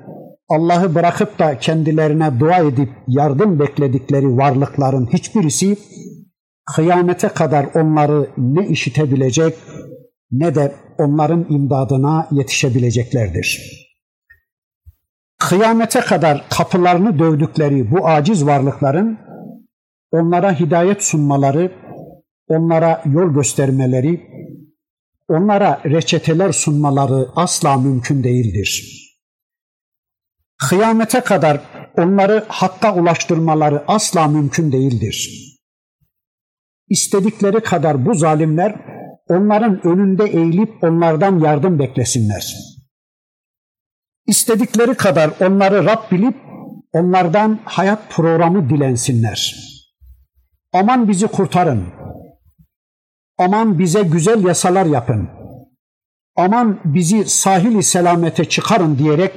[0.49, 5.77] Allah'ı bırakıp da kendilerine dua edip yardım bekledikleri varlıkların hiçbirisi
[6.75, 9.55] kıyamete kadar onları ne işitebilecek
[10.31, 13.77] ne de onların imdadına yetişebileceklerdir.
[15.39, 19.19] Kıyamete kadar kapılarını dövdükleri bu aciz varlıkların
[20.17, 21.71] onlara hidayet sunmaları,
[22.47, 24.21] onlara yol göstermeleri,
[25.29, 29.03] onlara reçeteler sunmaları asla mümkün değildir.
[30.69, 31.61] Kıyamete kadar
[31.97, 35.47] onları hakka ulaştırmaları asla mümkün değildir.
[36.89, 38.75] İstedikleri kadar bu zalimler
[39.29, 42.55] onların önünde eğilip onlardan yardım beklesinler.
[44.27, 46.35] İstedikleri kadar onları Rab bilip
[46.93, 49.66] onlardan hayat programı dilensinler.
[50.73, 51.87] Aman bizi kurtarın.
[53.37, 55.29] Aman bize güzel yasalar yapın.
[56.35, 59.33] Aman bizi sahili selamete çıkarın diyerek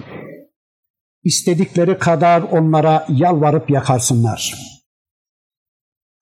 [1.24, 4.54] istedikleri kadar onlara yalvarıp yakarsınlar.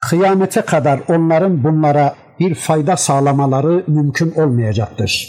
[0.01, 5.29] Kıyamete kadar onların bunlara bir fayda sağlamaları mümkün olmayacaktır.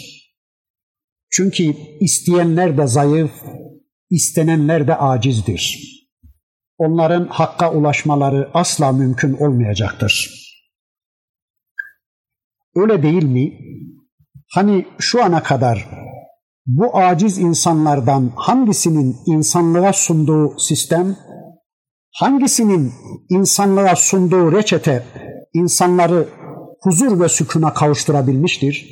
[1.30, 1.62] Çünkü
[2.00, 3.32] isteyenler de zayıf,
[4.10, 5.99] istenenler de acizdir
[6.80, 10.40] onların hakka ulaşmaları asla mümkün olmayacaktır.
[12.76, 13.58] Öyle değil mi?
[14.54, 15.88] Hani şu ana kadar
[16.66, 21.16] bu aciz insanlardan hangisinin insanlığa sunduğu sistem,
[22.14, 22.92] hangisinin
[23.30, 25.04] insanlığa sunduğu reçete
[25.54, 26.28] insanları
[26.82, 28.86] huzur ve sükuna kavuşturabilmiştir?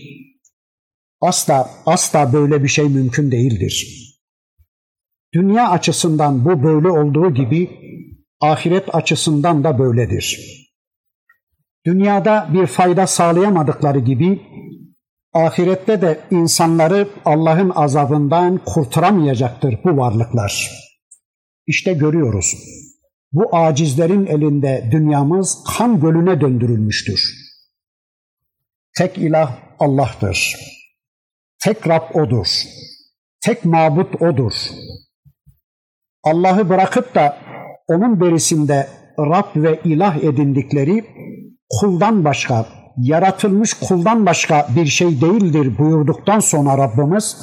[1.20, 4.07] Asla, asla böyle bir şey mümkün değildir.
[5.34, 7.70] Dünya açısından bu böyle olduğu gibi
[8.40, 10.58] ahiret açısından da böyledir.
[11.86, 14.42] Dünyada bir fayda sağlayamadıkları gibi
[15.32, 20.70] ahirette de insanları Allah'ın azabından kurtaramayacaktır bu varlıklar.
[21.66, 22.54] İşte görüyoruz.
[23.32, 27.20] Bu acizlerin elinde dünyamız kan gölüne döndürülmüştür.
[28.98, 30.54] Tek ilah Allah'tır.
[31.64, 32.46] Tek Rab O'dur.
[33.40, 34.52] Tek mabut O'dur.
[36.28, 37.36] Allah'ı bırakıp da
[37.88, 38.86] onun berisinde
[39.18, 41.04] Rab ve ilah edindikleri
[41.70, 42.66] kuldan başka,
[42.96, 47.36] yaratılmış kuldan başka bir şey değildir buyurduktan sonra Rabbimiz,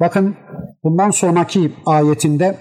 [0.00, 0.36] bakın
[0.84, 2.58] bundan sonraki ayetinde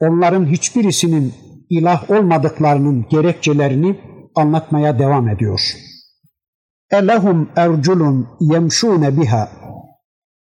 [0.00, 1.34] onların hiçbirisinin
[1.70, 4.00] ilah olmadıklarının gerekçelerini
[4.34, 5.60] anlatmaya devam ediyor.
[6.90, 9.48] Elehum erculun yemşune biha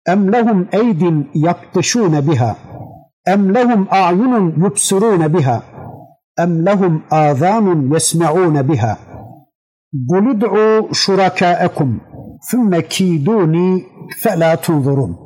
[0.07, 2.57] em lehum eydin yaptışune biha
[3.26, 5.64] em lehum a'yunun yubsirune biha
[6.38, 8.98] em lehum azanun yesme'une biha
[10.10, 11.90] قُلْ ادْعُوا شُرَكَاءَكُمْ
[12.50, 13.70] ثُمَّ كِيدُونِي
[14.22, 15.26] فَلَا تُنْظُرُونَ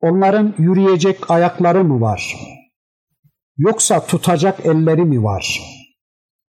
[0.00, 2.36] Onların yürüyecek ayakları mı var?
[3.56, 5.60] Yoksa tutacak elleri mi var?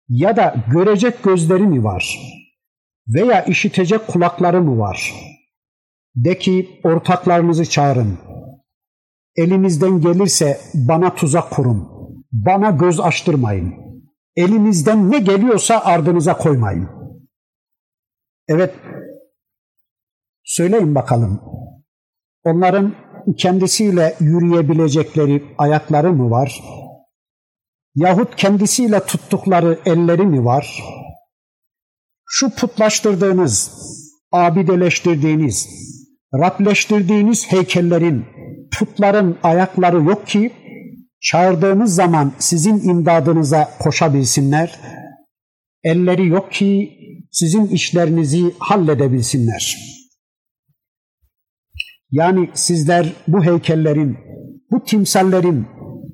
[0.10, 2.20] Ya da görecek gözleri mi var?
[3.08, 5.14] Veya işitecek kulakları mı var?
[6.16, 8.18] De ki ortaklarınızı çağırın.
[9.39, 11.89] Elimizden gelirse bana tuzak kurun.
[12.33, 13.89] Bana göz açtırmayın.''
[14.39, 16.89] Elimizden ne geliyorsa ardınıza koymayın.
[18.49, 18.75] Evet,
[20.45, 21.41] söyleyin bakalım.
[22.45, 22.95] Onların
[23.39, 26.63] kendisiyle yürüyebilecekleri ayakları mı var?
[27.95, 30.83] Yahut kendisiyle tuttukları elleri mi var?
[32.27, 33.73] Şu putlaştırdığınız,
[34.33, 35.69] abideleştirdiğiniz,
[36.35, 38.25] Rableştirdiğiniz heykellerin,
[38.73, 40.53] putların ayakları yok ki
[41.21, 44.81] çağırdığınız zaman sizin imdadınıza koşabilsinler.
[45.85, 46.91] Elleri yok ki
[47.31, 49.77] sizin işlerinizi halledebilsinler.
[52.11, 54.19] Yani sizler bu heykellerin,
[54.71, 55.67] bu timsallerin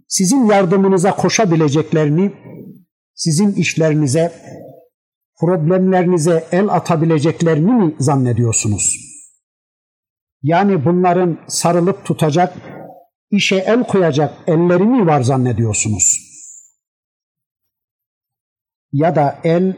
[0.09, 2.33] sizin yardımınıza koşabileceklerini,
[3.15, 4.33] sizin işlerinize,
[5.41, 9.14] problemlerinize el atabileceklerini mi zannediyorsunuz?
[10.45, 12.57] Yani bunların sarılıp tutacak
[13.31, 16.19] işe el koyacak elleri mi var zannediyorsunuz?
[18.93, 19.77] Ya da el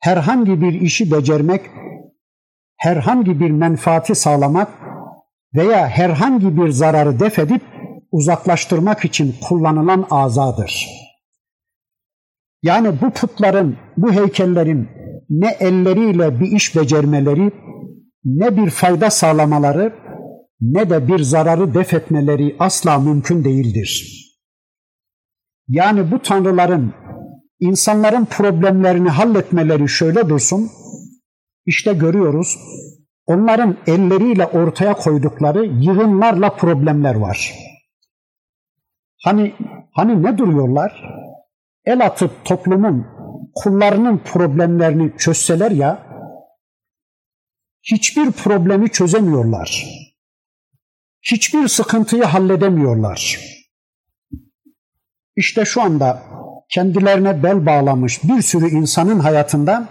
[0.00, 1.60] herhangi bir işi becermek,
[2.76, 4.68] herhangi bir menfaati sağlamak
[5.54, 7.62] veya herhangi bir zararı def edip
[8.12, 10.88] uzaklaştırmak için kullanılan azadır.
[12.62, 14.88] Yani bu putların, bu heykellerin
[15.30, 17.52] ne elleriyle bir iş becermeleri,
[18.24, 19.92] ne bir fayda sağlamaları,
[20.60, 24.16] ne de bir zararı def etmeleri asla mümkün değildir.
[25.68, 26.94] Yani bu tanrıların
[27.60, 30.70] insanların problemlerini halletmeleri şöyle dursun,
[31.66, 32.56] işte görüyoruz
[33.26, 37.54] onların elleriyle ortaya koydukları yığınlarla problemler var.
[39.24, 39.54] Hani
[39.92, 41.02] hani ne duruyorlar?
[41.84, 43.06] El atıp toplumun
[43.54, 46.09] kullarının problemlerini çözseler ya
[47.82, 50.00] hiçbir problemi çözemiyorlar
[51.22, 53.40] hiçbir sıkıntıyı halledemiyorlar.
[55.36, 56.22] İşte şu anda
[56.68, 59.88] kendilerine bel bağlamış bir sürü insanın hayatında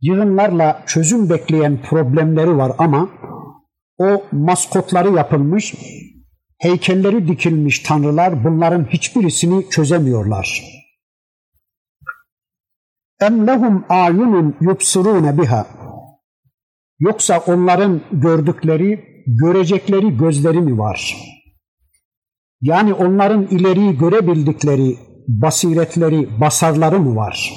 [0.00, 3.10] yığınlarla çözüm bekleyen problemleri var ama
[3.98, 5.74] o maskotları yapılmış,
[6.58, 10.64] heykelleri dikilmiş tanrılar bunların hiçbirisini çözemiyorlar.
[13.20, 15.83] Em lehum ayunun yubsirune biha.
[16.98, 21.16] Yoksa onların gördükleri görecekleri gözleri mi var?
[22.60, 24.96] Yani onların ileriyi görebildikleri
[25.28, 27.52] basiretleri, basarları mı var?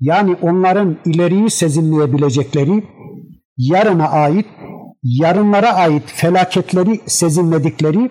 [0.00, 2.84] Yani onların ileriyi sezinleyebilecekleri,
[3.56, 4.46] yarına ait,
[5.02, 8.10] yarınlara ait felaketleri sezinledikleri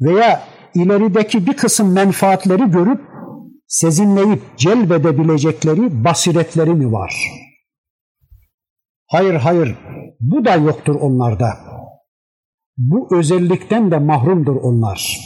[0.00, 0.42] veya
[0.74, 3.00] ilerideki bir kısım menfaatleri görüp
[3.66, 7.41] sezinleyip celbedebilecekleri basiretleri mi var?
[9.12, 9.76] Hayır hayır
[10.20, 11.48] bu da yoktur onlarda.
[12.76, 15.18] Bu özellikten de mahrumdur onlar.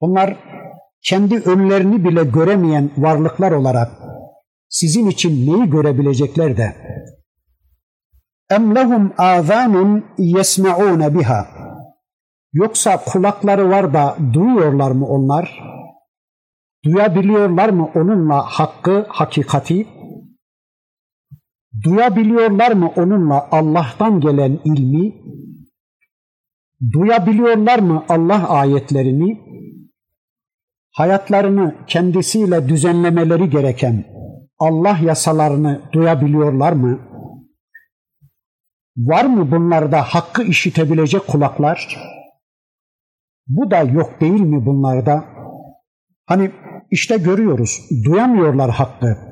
[0.00, 0.36] Onlar
[1.02, 3.90] kendi önlerini bile göremeyen varlıklar olarak
[4.68, 6.76] sizin için neyi görebilecekler de
[8.50, 11.46] Em lehum azanun yesme'une biha.
[12.52, 15.60] Yoksa kulakları var da duyuyorlar mı onlar?
[16.84, 20.01] Duyabiliyorlar mı onunla hakkı, hakikati?
[21.80, 25.14] Duyabiliyorlar mı onunla Allah'tan gelen ilmi?
[26.92, 29.40] Duyabiliyorlar mı Allah ayetlerini?
[30.90, 34.04] Hayatlarını kendisiyle düzenlemeleri gereken
[34.58, 37.00] Allah yasalarını duyabiliyorlar mı?
[38.96, 41.98] Var mı bunlarda hakkı işitebilecek kulaklar?
[43.46, 45.24] Bu da yok değil mi bunlarda?
[46.26, 46.50] Hani
[46.90, 49.31] işte görüyoruz, duyamıyorlar hakkı.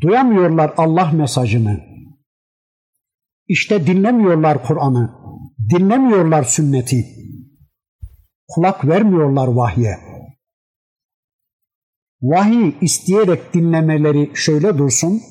[0.00, 1.80] Duyamıyorlar Allah mesajını.
[3.48, 5.10] İşte dinlemiyorlar Kur'an'ı.
[5.70, 7.06] Dinlemiyorlar sünneti.
[8.48, 9.98] Kulak vermiyorlar vahye.
[12.22, 15.22] Vahiy isteyerek dinlemeleri şöyle dursun,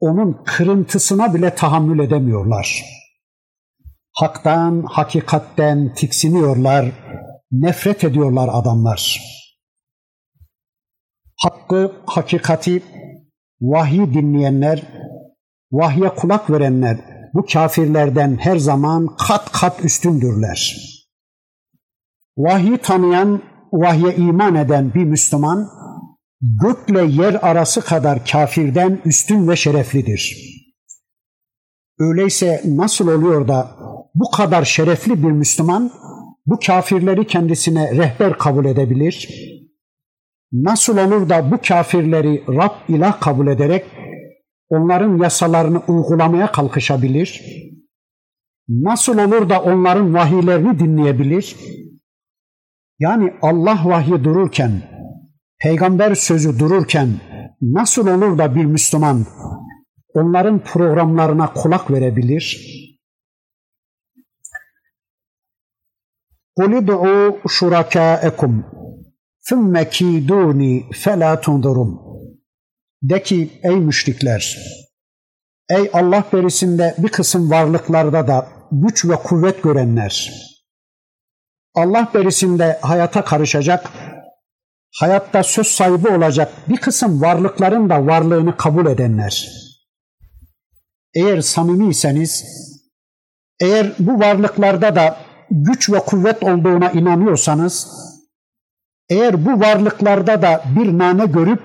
[0.00, 2.84] onun kırıntısına bile tahammül edemiyorlar.
[4.12, 6.92] Haktan, hakikatten tiksiniyorlar,
[7.52, 9.20] nefret ediyorlar adamlar.
[11.36, 12.82] Hakkı, hakikati,
[13.60, 14.82] vahiy dinleyenler,
[15.72, 16.96] vahye kulak verenler
[17.34, 20.76] bu kafirlerden her zaman kat kat üstündürler.
[22.36, 23.42] Vahiy tanıyan,
[23.72, 25.68] vahye iman eden bir Müslüman
[26.40, 30.36] gökle yer arası kadar kafirden üstün ve şereflidir.
[31.98, 33.76] Öyleyse nasıl oluyor da
[34.14, 35.92] bu kadar şerefli bir Müslüman
[36.46, 39.28] bu kafirleri kendisine rehber kabul edebilir?
[40.53, 43.85] Nasıl olur da bu kafirleri Rab ilah kabul ederek
[44.69, 47.41] onların yasalarını uygulamaya kalkışabilir?
[48.67, 51.55] Nasıl olur da onların vahiylerini dinleyebilir?
[52.99, 54.81] Yani Allah vahyi dururken,
[55.61, 57.09] peygamber sözü dururken
[57.61, 59.25] nasıl olur da bir Müslüman
[60.13, 62.75] onların programlarına kulak verebilir?
[66.59, 68.72] قُلِ دُعُوا شُرَكَاءَكُمْ
[69.49, 71.91] ثُمَّ كِيدُونِ فَلَا تُنْظُرُونَ
[73.03, 74.57] De ki ey müşrikler,
[75.69, 80.31] ey Allah berisinde bir kısım varlıklarda da güç ve kuvvet görenler,
[81.75, 83.91] Allah berisinde hayata karışacak,
[84.99, 89.49] hayatta söz sahibi olacak bir kısım varlıkların da varlığını kabul edenler.
[91.13, 92.45] Eğer samimiyseniz,
[93.61, 95.17] eğer bu varlıklarda da
[95.51, 97.87] güç ve kuvvet olduğuna inanıyorsanız,
[99.08, 101.62] eğer bu varlıklarda da bir nane görüp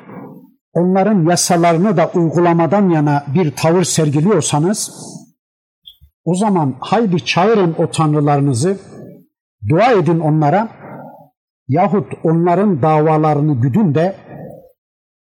[0.74, 4.92] onların yasalarını da uygulamadan yana bir tavır sergiliyorsanız,
[6.26, 8.80] o zaman haydi çağırın o tanrılarınızı,
[9.70, 10.70] dua edin onlara,
[11.68, 14.16] yahut onların davalarını güdün de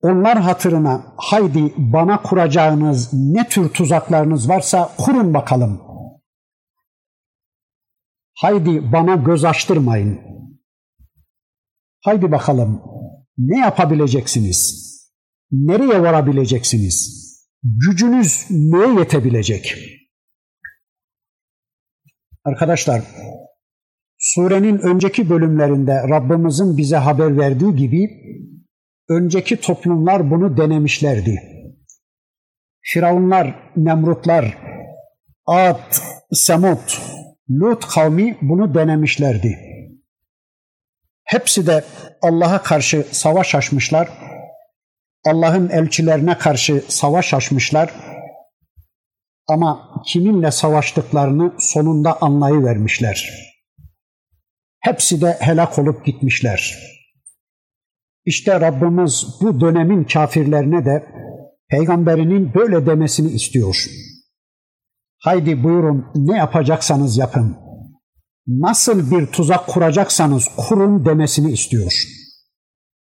[0.01, 5.81] onlar hatırına haydi bana kuracağınız ne tür tuzaklarınız varsa kurun bakalım.
[8.37, 10.19] Haydi bana göz açtırmayın.
[12.05, 12.81] Haydi bakalım
[13.37, 14.85] ne yapabileceksiniz?
[15.51, 17.25] Nereye varabileceksiniz?
[17.63, 19.75] Gücünüz neye yetebilecek?
[22.43, 23.01] Arkadaşlar
[24.17, 28.09] Surenin önceki bölümlerinde Rabbimizin bize haber verdiği gibi
[29.09, 31.39] önceki toplumlar bunu denemişlerdi.
[32.81, 34.57] Firavunlar, Nemrutlar,
[35.45, 35.93] Ad,
[36.31, 37.01] Semut,
[37.49, 39.64] Lut kavmi bunu denemişlerdi.
[41.25, 41.83] Hepsi de
[42.21, 44.09] Allah'a karşı savaş açmışlar.
[45.25, 47.93] Allah'ın elçilerine karşı savaş açmışlar.
[49.47, 53.29] Ama kiminle savaştıklarını sonunda anlayıvermişler.
[54.79, 56.77] Hepsi de helak olup gitmişler.
[58.25, 61.05] İşte Rabbimiz bu dönemin kafirlerine de
[61.69, 63.85] peygamberinin böyle demesini istiyor.
[65.17, 67.64] Haydi buyurun ne yapacaksanız yapın.
[68.47, 71.93] Nasıl bir tuzak kuracaksanız kurun demesini istiyor.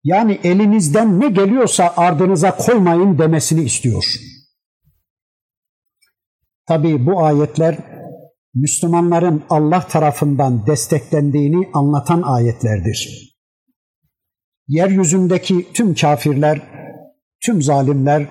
[0.04, 4.04] Yani elinizden ne geliyorsa ardınıza koymayın demesini istiyor.
[6.68, 7.78] Tabi bu ayetler
[8.54, 13.34] Müslümanların Allah tarafından desteklendiğini anlatan ayetlerdir.
[14.68, 16.62] Yeryüzündeki tüm kafirler,
[17.46, 18.28] tüm zalimler,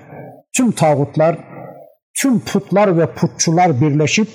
[0.57, 1.39] tüm tağutlar,
[2.21, 4.27] tüm putlar ve putçular birleşip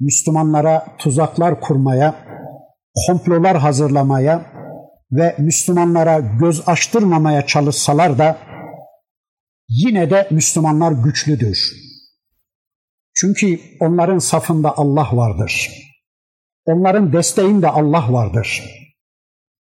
[0.00, 2.14] Müslümanlara tuzaklar kurmaya,
[3.06, 4.52] komplolar hazırlamaya
[5.12, 8.38] ve Müslümanlara göz açtırmamaya çalışsalar da
[9.68, 11.58] yine de Müslümanlar güçlüdür.
[13.14, 15.70] Çünkü onların safında Allah vardır.
[16.64, 18.62] Onların desteğinde Allah vardır.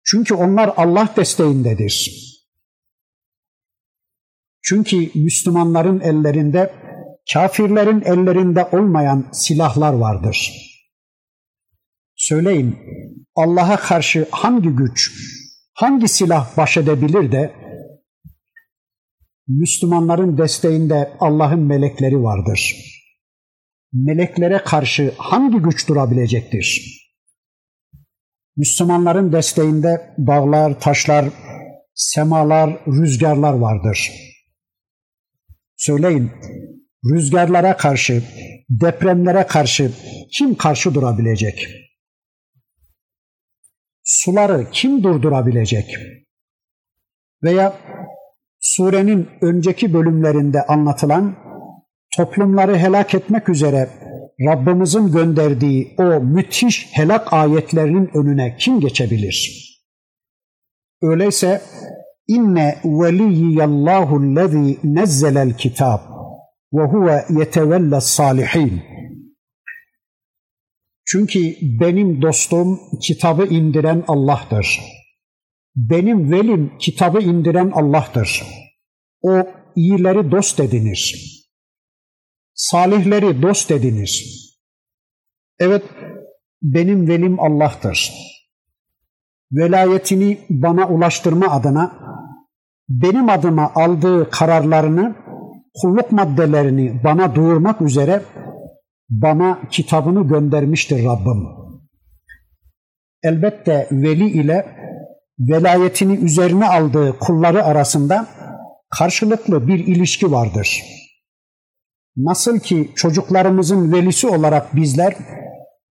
[0.05, 2.23] Çünkü onlar Allah desteğindedir.
[4.63, 6.73] Çünkü Müslümanların ellerinde
[7.33, 10.53] kafirlerin ellerinde olmayan silahlar vardır.
[12.17, 12.79] Söyleyin
[13.35, 15.13] Allah'a karşı hangi güç,
[15.75, 17.55] hangi silah baş edebilir de
[19.49, 22.77] Müslümanların desteğinde Allah'ın melekleri vardır.
[23.93, 26.99] Meleklere karşı hangi güç durabilecektir?
[28.57, 31.25] Müslümanların desteğinde dağlar, taşlar,
[31.95, 34.13] semalar, rüzgarlar vardır.
[35.77, 36.31] Söyleyin,
[37.05, 38.23] rüzgarlara karşı,
[38.71, 39.93] depremlere karşı
[40.33, 41.69] kim karşı durabilecek?
[44.05, 45.97] Suları kim durdurabilecek?
[47.43, 47.77] Veya
[48.61, 51.37] surenin önceki bölümlerinde anlatılan
[52.17, 53.89] toplumları helak etmek üzere
[54.41, 59.69] Rabbimizin gönderdiği o müthiş helak ayetlerinin önüne kim geçebilir?
[61.03, 61.63] Öyleyse
[62.29, 66.12] inne veliyyallahu lezî nezzelel kitab
[66.73, 68.83] ve huve yetevelle salihin.
[71.05, 74.81] Çünkü benim dostum kitabı indiren Allah'tır.
[75.77, 78.43] Benim velim kitabı indiren Allah'tır.
[79.23, 79.47] O
[79.77, 81.33] iyileri dost edinir.
[82.55, 84.43] Salihleri dost edinir.
[85.59, 85.83] Evet,
[86.63, 88.13] benim velim Allah'tır.
[89.53, 92.03] Velayetini bana ulaştırma adına
[92.89, 95.17] benim adıma aldığı kararlarını,
[95.75, 98.23] kulluk maddelerini bana duyurmak üzere
[99.11, 101.47] bana kitabını göndermiştir Rabbim.
[103.23, 104.67] Elbette veli ile
[105.39, 108.27] velayetini üzerine aldığı kulları arasında
[108.99, 110.83] karşılıklı bir ilişki vardır.
[112.17, 115.17] Nasıl ki çocuklarımızın velisi olarak bizler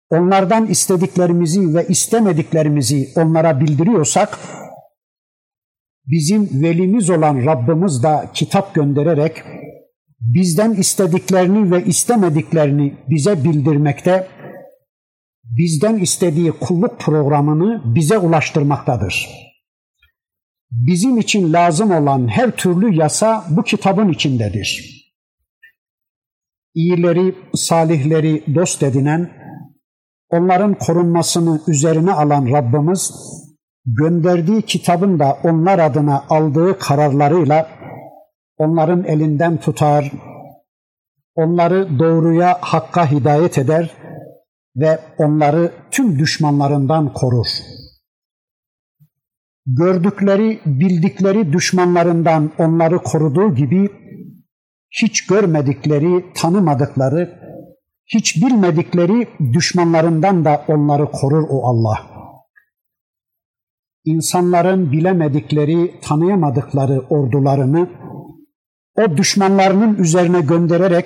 [0.09, 4.39] onlardan istediklerimizi ve istemediklerimizi onlara bildiriyorsak,
[6.05, 9.43] bizim velimiz olan Rabbimiz da kitap göndererek
[10.21, 14.27] bizden istediklerini ve istemediklerini bize bildirmekte,
[15.43, 19.29] bizden istediği kulluk programını bize ulaştırmaktadır.
[20.71, 25.01] Bizim için lazım olan her türlü yasa bu kitabın içindedir.
[26.73, 29.31] İyileri, salihleri dost edinen,
[30.29, 33.13] onların korunmasını üzerine alan Rabbimiz,
[33.85, 37.80] gönderdiği kitabın da onlar adına aldığı kararlarıyla
[38.61, 40.11] onların elinden tutar,
[41.35, 43.91] onları doğruya, hakka hidayet eder
[44.75, 47.47] ve onları tüm düşmanlarından korur.
[49.65, 53.89] Gördükleri, bildikleri düşmanlarından onları koruduğu gibi
[55.01, 57.39] hiç görmedikleri, tanımadıkları,
[58.05, 61.97] hiç bilmedikleri düşmanlarından da onları korur o Allah.
[64.05, 67.89] İnsanların bilemedikleri, tanıyamadıkları ordularını
[68.95, 71.05] o düşmanlarının üzerine göndererek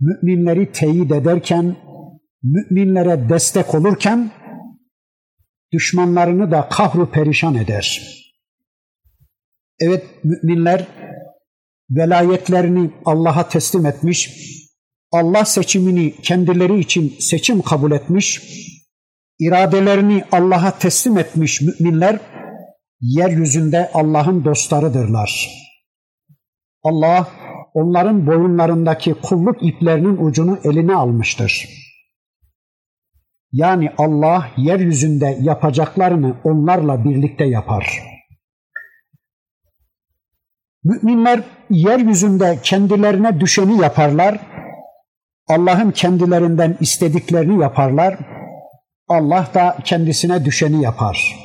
[0.00, 1.76] müminleri teyit ederken,
[2.42, 4.30] müminlere destek olurken
[5.72, 8.16] düşmanlarını da kahru perişan eder.
[9.80, 10.86] Evet müminler
[11.90, 14.30] velayetlerini Allah'a teslim etmiş,
[15.12, 18.42] Allah seçimini kendileri için seçim kabul etmiş,
[19.38, 22.20] iradelerini Allah'a teslim etmiş müminler
[23.00, 25.65] yeryüzünde Allah'ın dostlarıdırlar.
[26.88, 27.28] Allah
[27.74, 31.68] onların boyunlarındaki kulluk iplerinin ucunu eline almıştır.
[33.52, 38.02] Yani Allah yeryüzünde yapacaklarını onlarla birlikte yapar.
[40.84, 44.38] Müminler yeryüzünde kendilerine düşeni yaparlar.
[45.48, 48.18] Allah'ın kendilerinden istediklerini yaparlar.
[49.08, 51.36] Allah da kendisine düşeni yapar.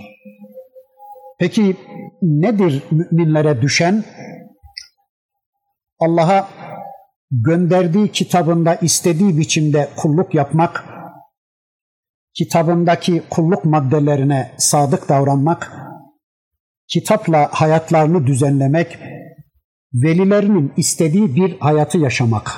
[1.39, 1.75] Peki
[2.21, 4.03] nedir müminlere düşen?
[6.01, 6.49] Allah'a
[7.31, 10.85] gönderdiği kitabında istediği biçimde kulluk yapmak,
[12.33, 15.71] kitabındaki kulluk maddelerine sadık davranmak,
[16.87, 18.99] kitapla hayatlarını düzenlemek,
[19.93, 22.57] velilerinin istediği bir hayatı yaşamak.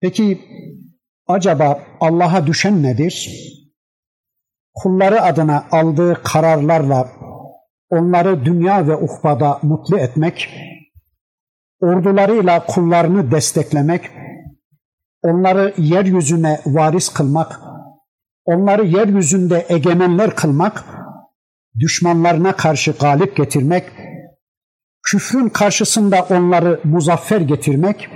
[0.00, 0.40] Peki
[1.26, 3.30] acaba Allah'a düşen nedir?
[4.74, 7.12] Kulları adına aldığı kararlarla
[7.90, 10.48] onları dünya ve ukbada mutlu etmek,
[11.82, 14.10] ordularıyla kullarını desteklemek,
[15.22, 17.60] onları yeryüzüne varis kılmak,
[18.44, 20.84] onları yeryüzünde egemenler kılmak,
[21.78, 23.84] düşmanlarına karşı galip getirmek,
[25.02, 28.08] küfrün karşısında onları muzaffer getirmek,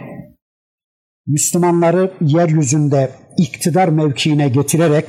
[1.26, 5.06] Müslümanları yeryüzünde iktidar mevkiine getirerek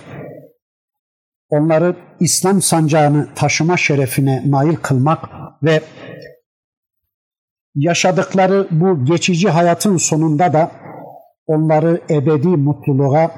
[1.49, 5.29] onları İslam sancağını taşıma şerefine nail kılmak
[5.63, 5.81] ve
[7.77, 10.71] yaşadıkları bu geçici hayatın sonunda da
[11.47, 13.31] onları ebedi mutluluğa,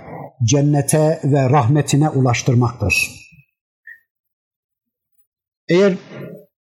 [0.43, 3.11] cennete ve rahmetine ulaştırmaktır.
[5.69, 5.93] Eğer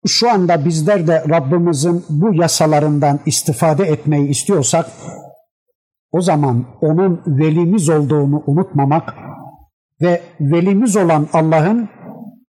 [0.07, 4.85] şu anda bizler de Rabbimizin bu yasalarından istifade etmeyi istiyorsak,
[6.11, 9.15] o zaman onun velimiz olduğunu unutmamak
[10.01, 11.89] ve velimiz olan Allah'ın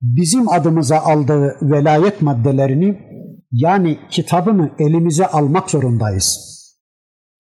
[0.02, 3.13] bizim adımıza aldığı velayet maddelerini
[3.54, 6.54] yani kitabını elimize almak zorundayız.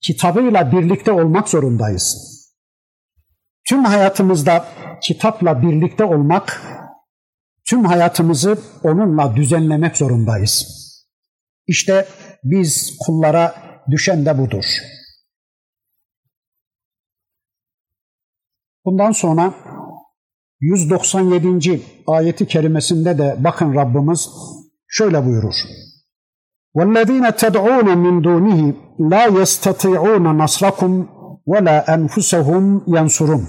[0.01, 2.33] Kitabıyla birlikte olmak zorundayız.
[3.69, 4.65] Tüm hayatımızda
[5.01, 6.61] kitapla birlikte olmak,
[7.69, 10.67] tüm hayatımızı onunla düzenlemek zorundayız.
[11.67, 12.07] İşte
[12.43, 13.55] biz kullara
[13.91, 14.65] düşen de budur.
[18.85, 19.53] Bundan sonra
[20.59, 21.81] 197.
[22.07, 24.29] ayeti kerimesinde de bakın Rabbimiz
[24.87, 25.55] şöyle buyurur.
[26.76, 28.60] وَالَّذ۪ينَ تَدْعُونَ مِنْ دُونِهِ
[29.12, 30.92] لَا يَسْتَطِعُونَ نَصْرَكُمْ
[31.50, 32.64] وَلَا أَنْفُسَهُمْ
[32.96, 33.44] يَنْصُرُونَ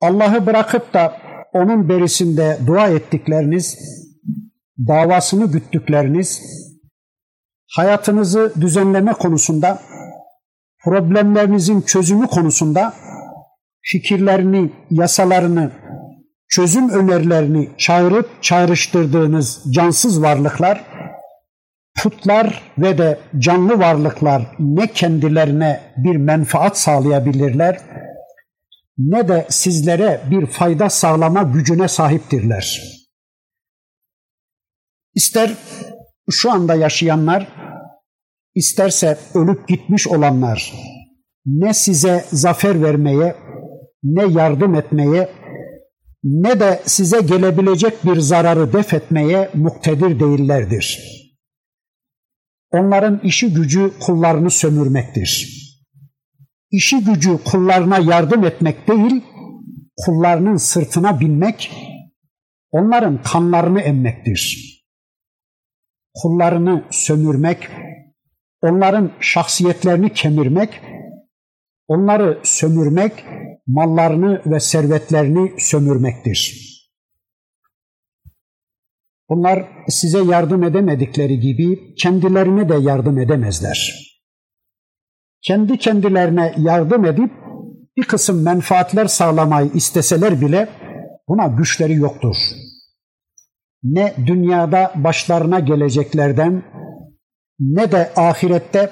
[0.00, 1.16] Allah'ı bırakıp da
[1.52, 3.78] onun berisinde dua ettikleriniz,
[4.78, 6.42] davasını güttükleriniz,
[7.76, 9.82] hayatınızı düzenleme konusunda,
[10.84, 12.94] problemlerinizin çözümü konusunda
[13.80, 15.72] fikirlerini, yasalarını,
[16.49, 20.83] çözüm önerilerini çağırıp çağrıştırdığınız cansız varlıklar,
[21.97, 27.79] putlar ve de canlı varlıklar ne kendilerine bir menfaat sağlayabilirler
[28.97, 32.81] ne de sizlere bir fayda sağlama gücüne sahiptirler.
[35.15, 35.53] İster
[36.31, 37.47] şu anda yaşayanlar,
[38.55, 40.73] isterse ölüp gitmiş olanlar
[41.45, 43.35] ne size zafer vermeye,
[44.03, 45.29] ne yardım etmeye,
[46.23, 50.99] ne de size gelebilecek bir zararı def etmeye muktedir değillerdir.
[52.71, 55.59] Onların işi gücü kullarını sömürmektir.
[56.71, 59.23] İşi gücü kullarına yardım etmek değil,
[60.05, 61.71] kullarının sırtına binmek,
[62.71, 64.69] onların kanlarını emmektir.
[66.13, 67.67] Kullarını sömürmek,
[68.61, 70.81] onların şahsiyetlerini kemirmek,
[71.87, 73.25] onları sömürmek,
[73.69, 76.69] mallarını ve servetlerini sömürmektir.
[79.29, 84.05] Bunlar size yardım edemedikleri gibi kendilerine de yardım edemezler.
[85.41, 87.31] Kendi kendilerine yardım edip
[87.97, 90.69] bir kısım menfaatler sağlamayı isteseler bile
[91.27, 92.35] buna güçleri yoktur.
[93.83, 96.63] Ne dünyada başlarına geleceklerden
[97.59, 98.89] ne de ahirette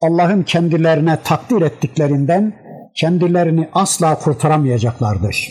[0.00, 2.59] Allah'ın kendilerine takdir ettiklerinden
[2.94, 5.48] kendilerini asla kurtaramayacaklardır.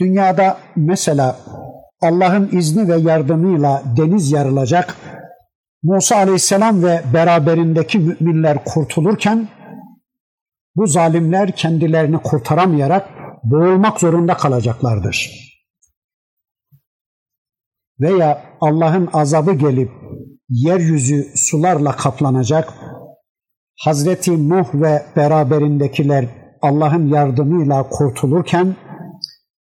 [0.00, 1.36] Dünyada mesela
[2.00, 4.96] Allah'ın izni ve yardımıyla deniz yarılacak,
[5.82, 9.48] Musa aleyhisselam ve beraberindeki müminler kurtulurken
[10.76, 13.08] bu zalimler kendilerini kurtaramayarak
[13.44, 15.42] boğulmak zorunda kalacaklardır.
[18.00, 19.90] Veya Allah'ın azabı gelip
[20.48, 22.72] yeryüzü sularla kaplanacak,
[23.84, 26.26] Hazreti Nuh ve beraberindekiler
[26.62, 28.76] Allah'ın yardımıyla kurtulurken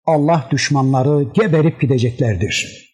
[0.06, 2.86] Allah düşmanları geberip gideceklerdir.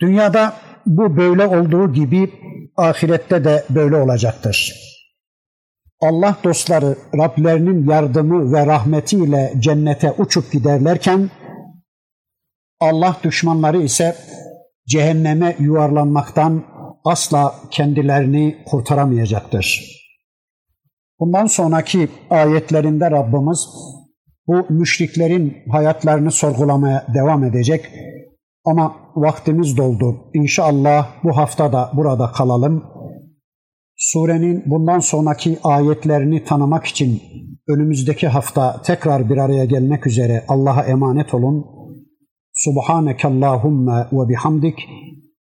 [0.00, 0.54] Dünyada
[0.86, 2.32] bu böyle olduğu gibi
[2.76, 4.74] ahirette de böyle olacaktır.
[6.00, 11.30] Allah dostları Rablerinin yardımı ve rahmetiyle cennete uçup giderlerken
[12.80, 14.16] Allah düşmanları ise
[14.88, 16.64] cehenneme yuvarlanmaktan
[17.08, 19.98] asla kendilerini kurtaramayacaktır.
[21.20, 23.68] Bundan sonraki ayetlerinde Rabbimiz
[24.46, 27.90] bu müşriklerin hayatlarını sorgulamaya devam edecek.
[28.64, 30.16] Ama vaktimiz doldu.
[30.34, 32.84] İnşallah bu hafta da burada kalalım.
[33.96, 37.22] Surenin bundan sonraki ayetlerini tanımak için
[37.68, 41.66] önümüzdeki hafta tekrar bir araya gelmek üzere Allah'a emanet olun.
[42.52, 44.88] Subhaneke Allahumma ve bihamdik.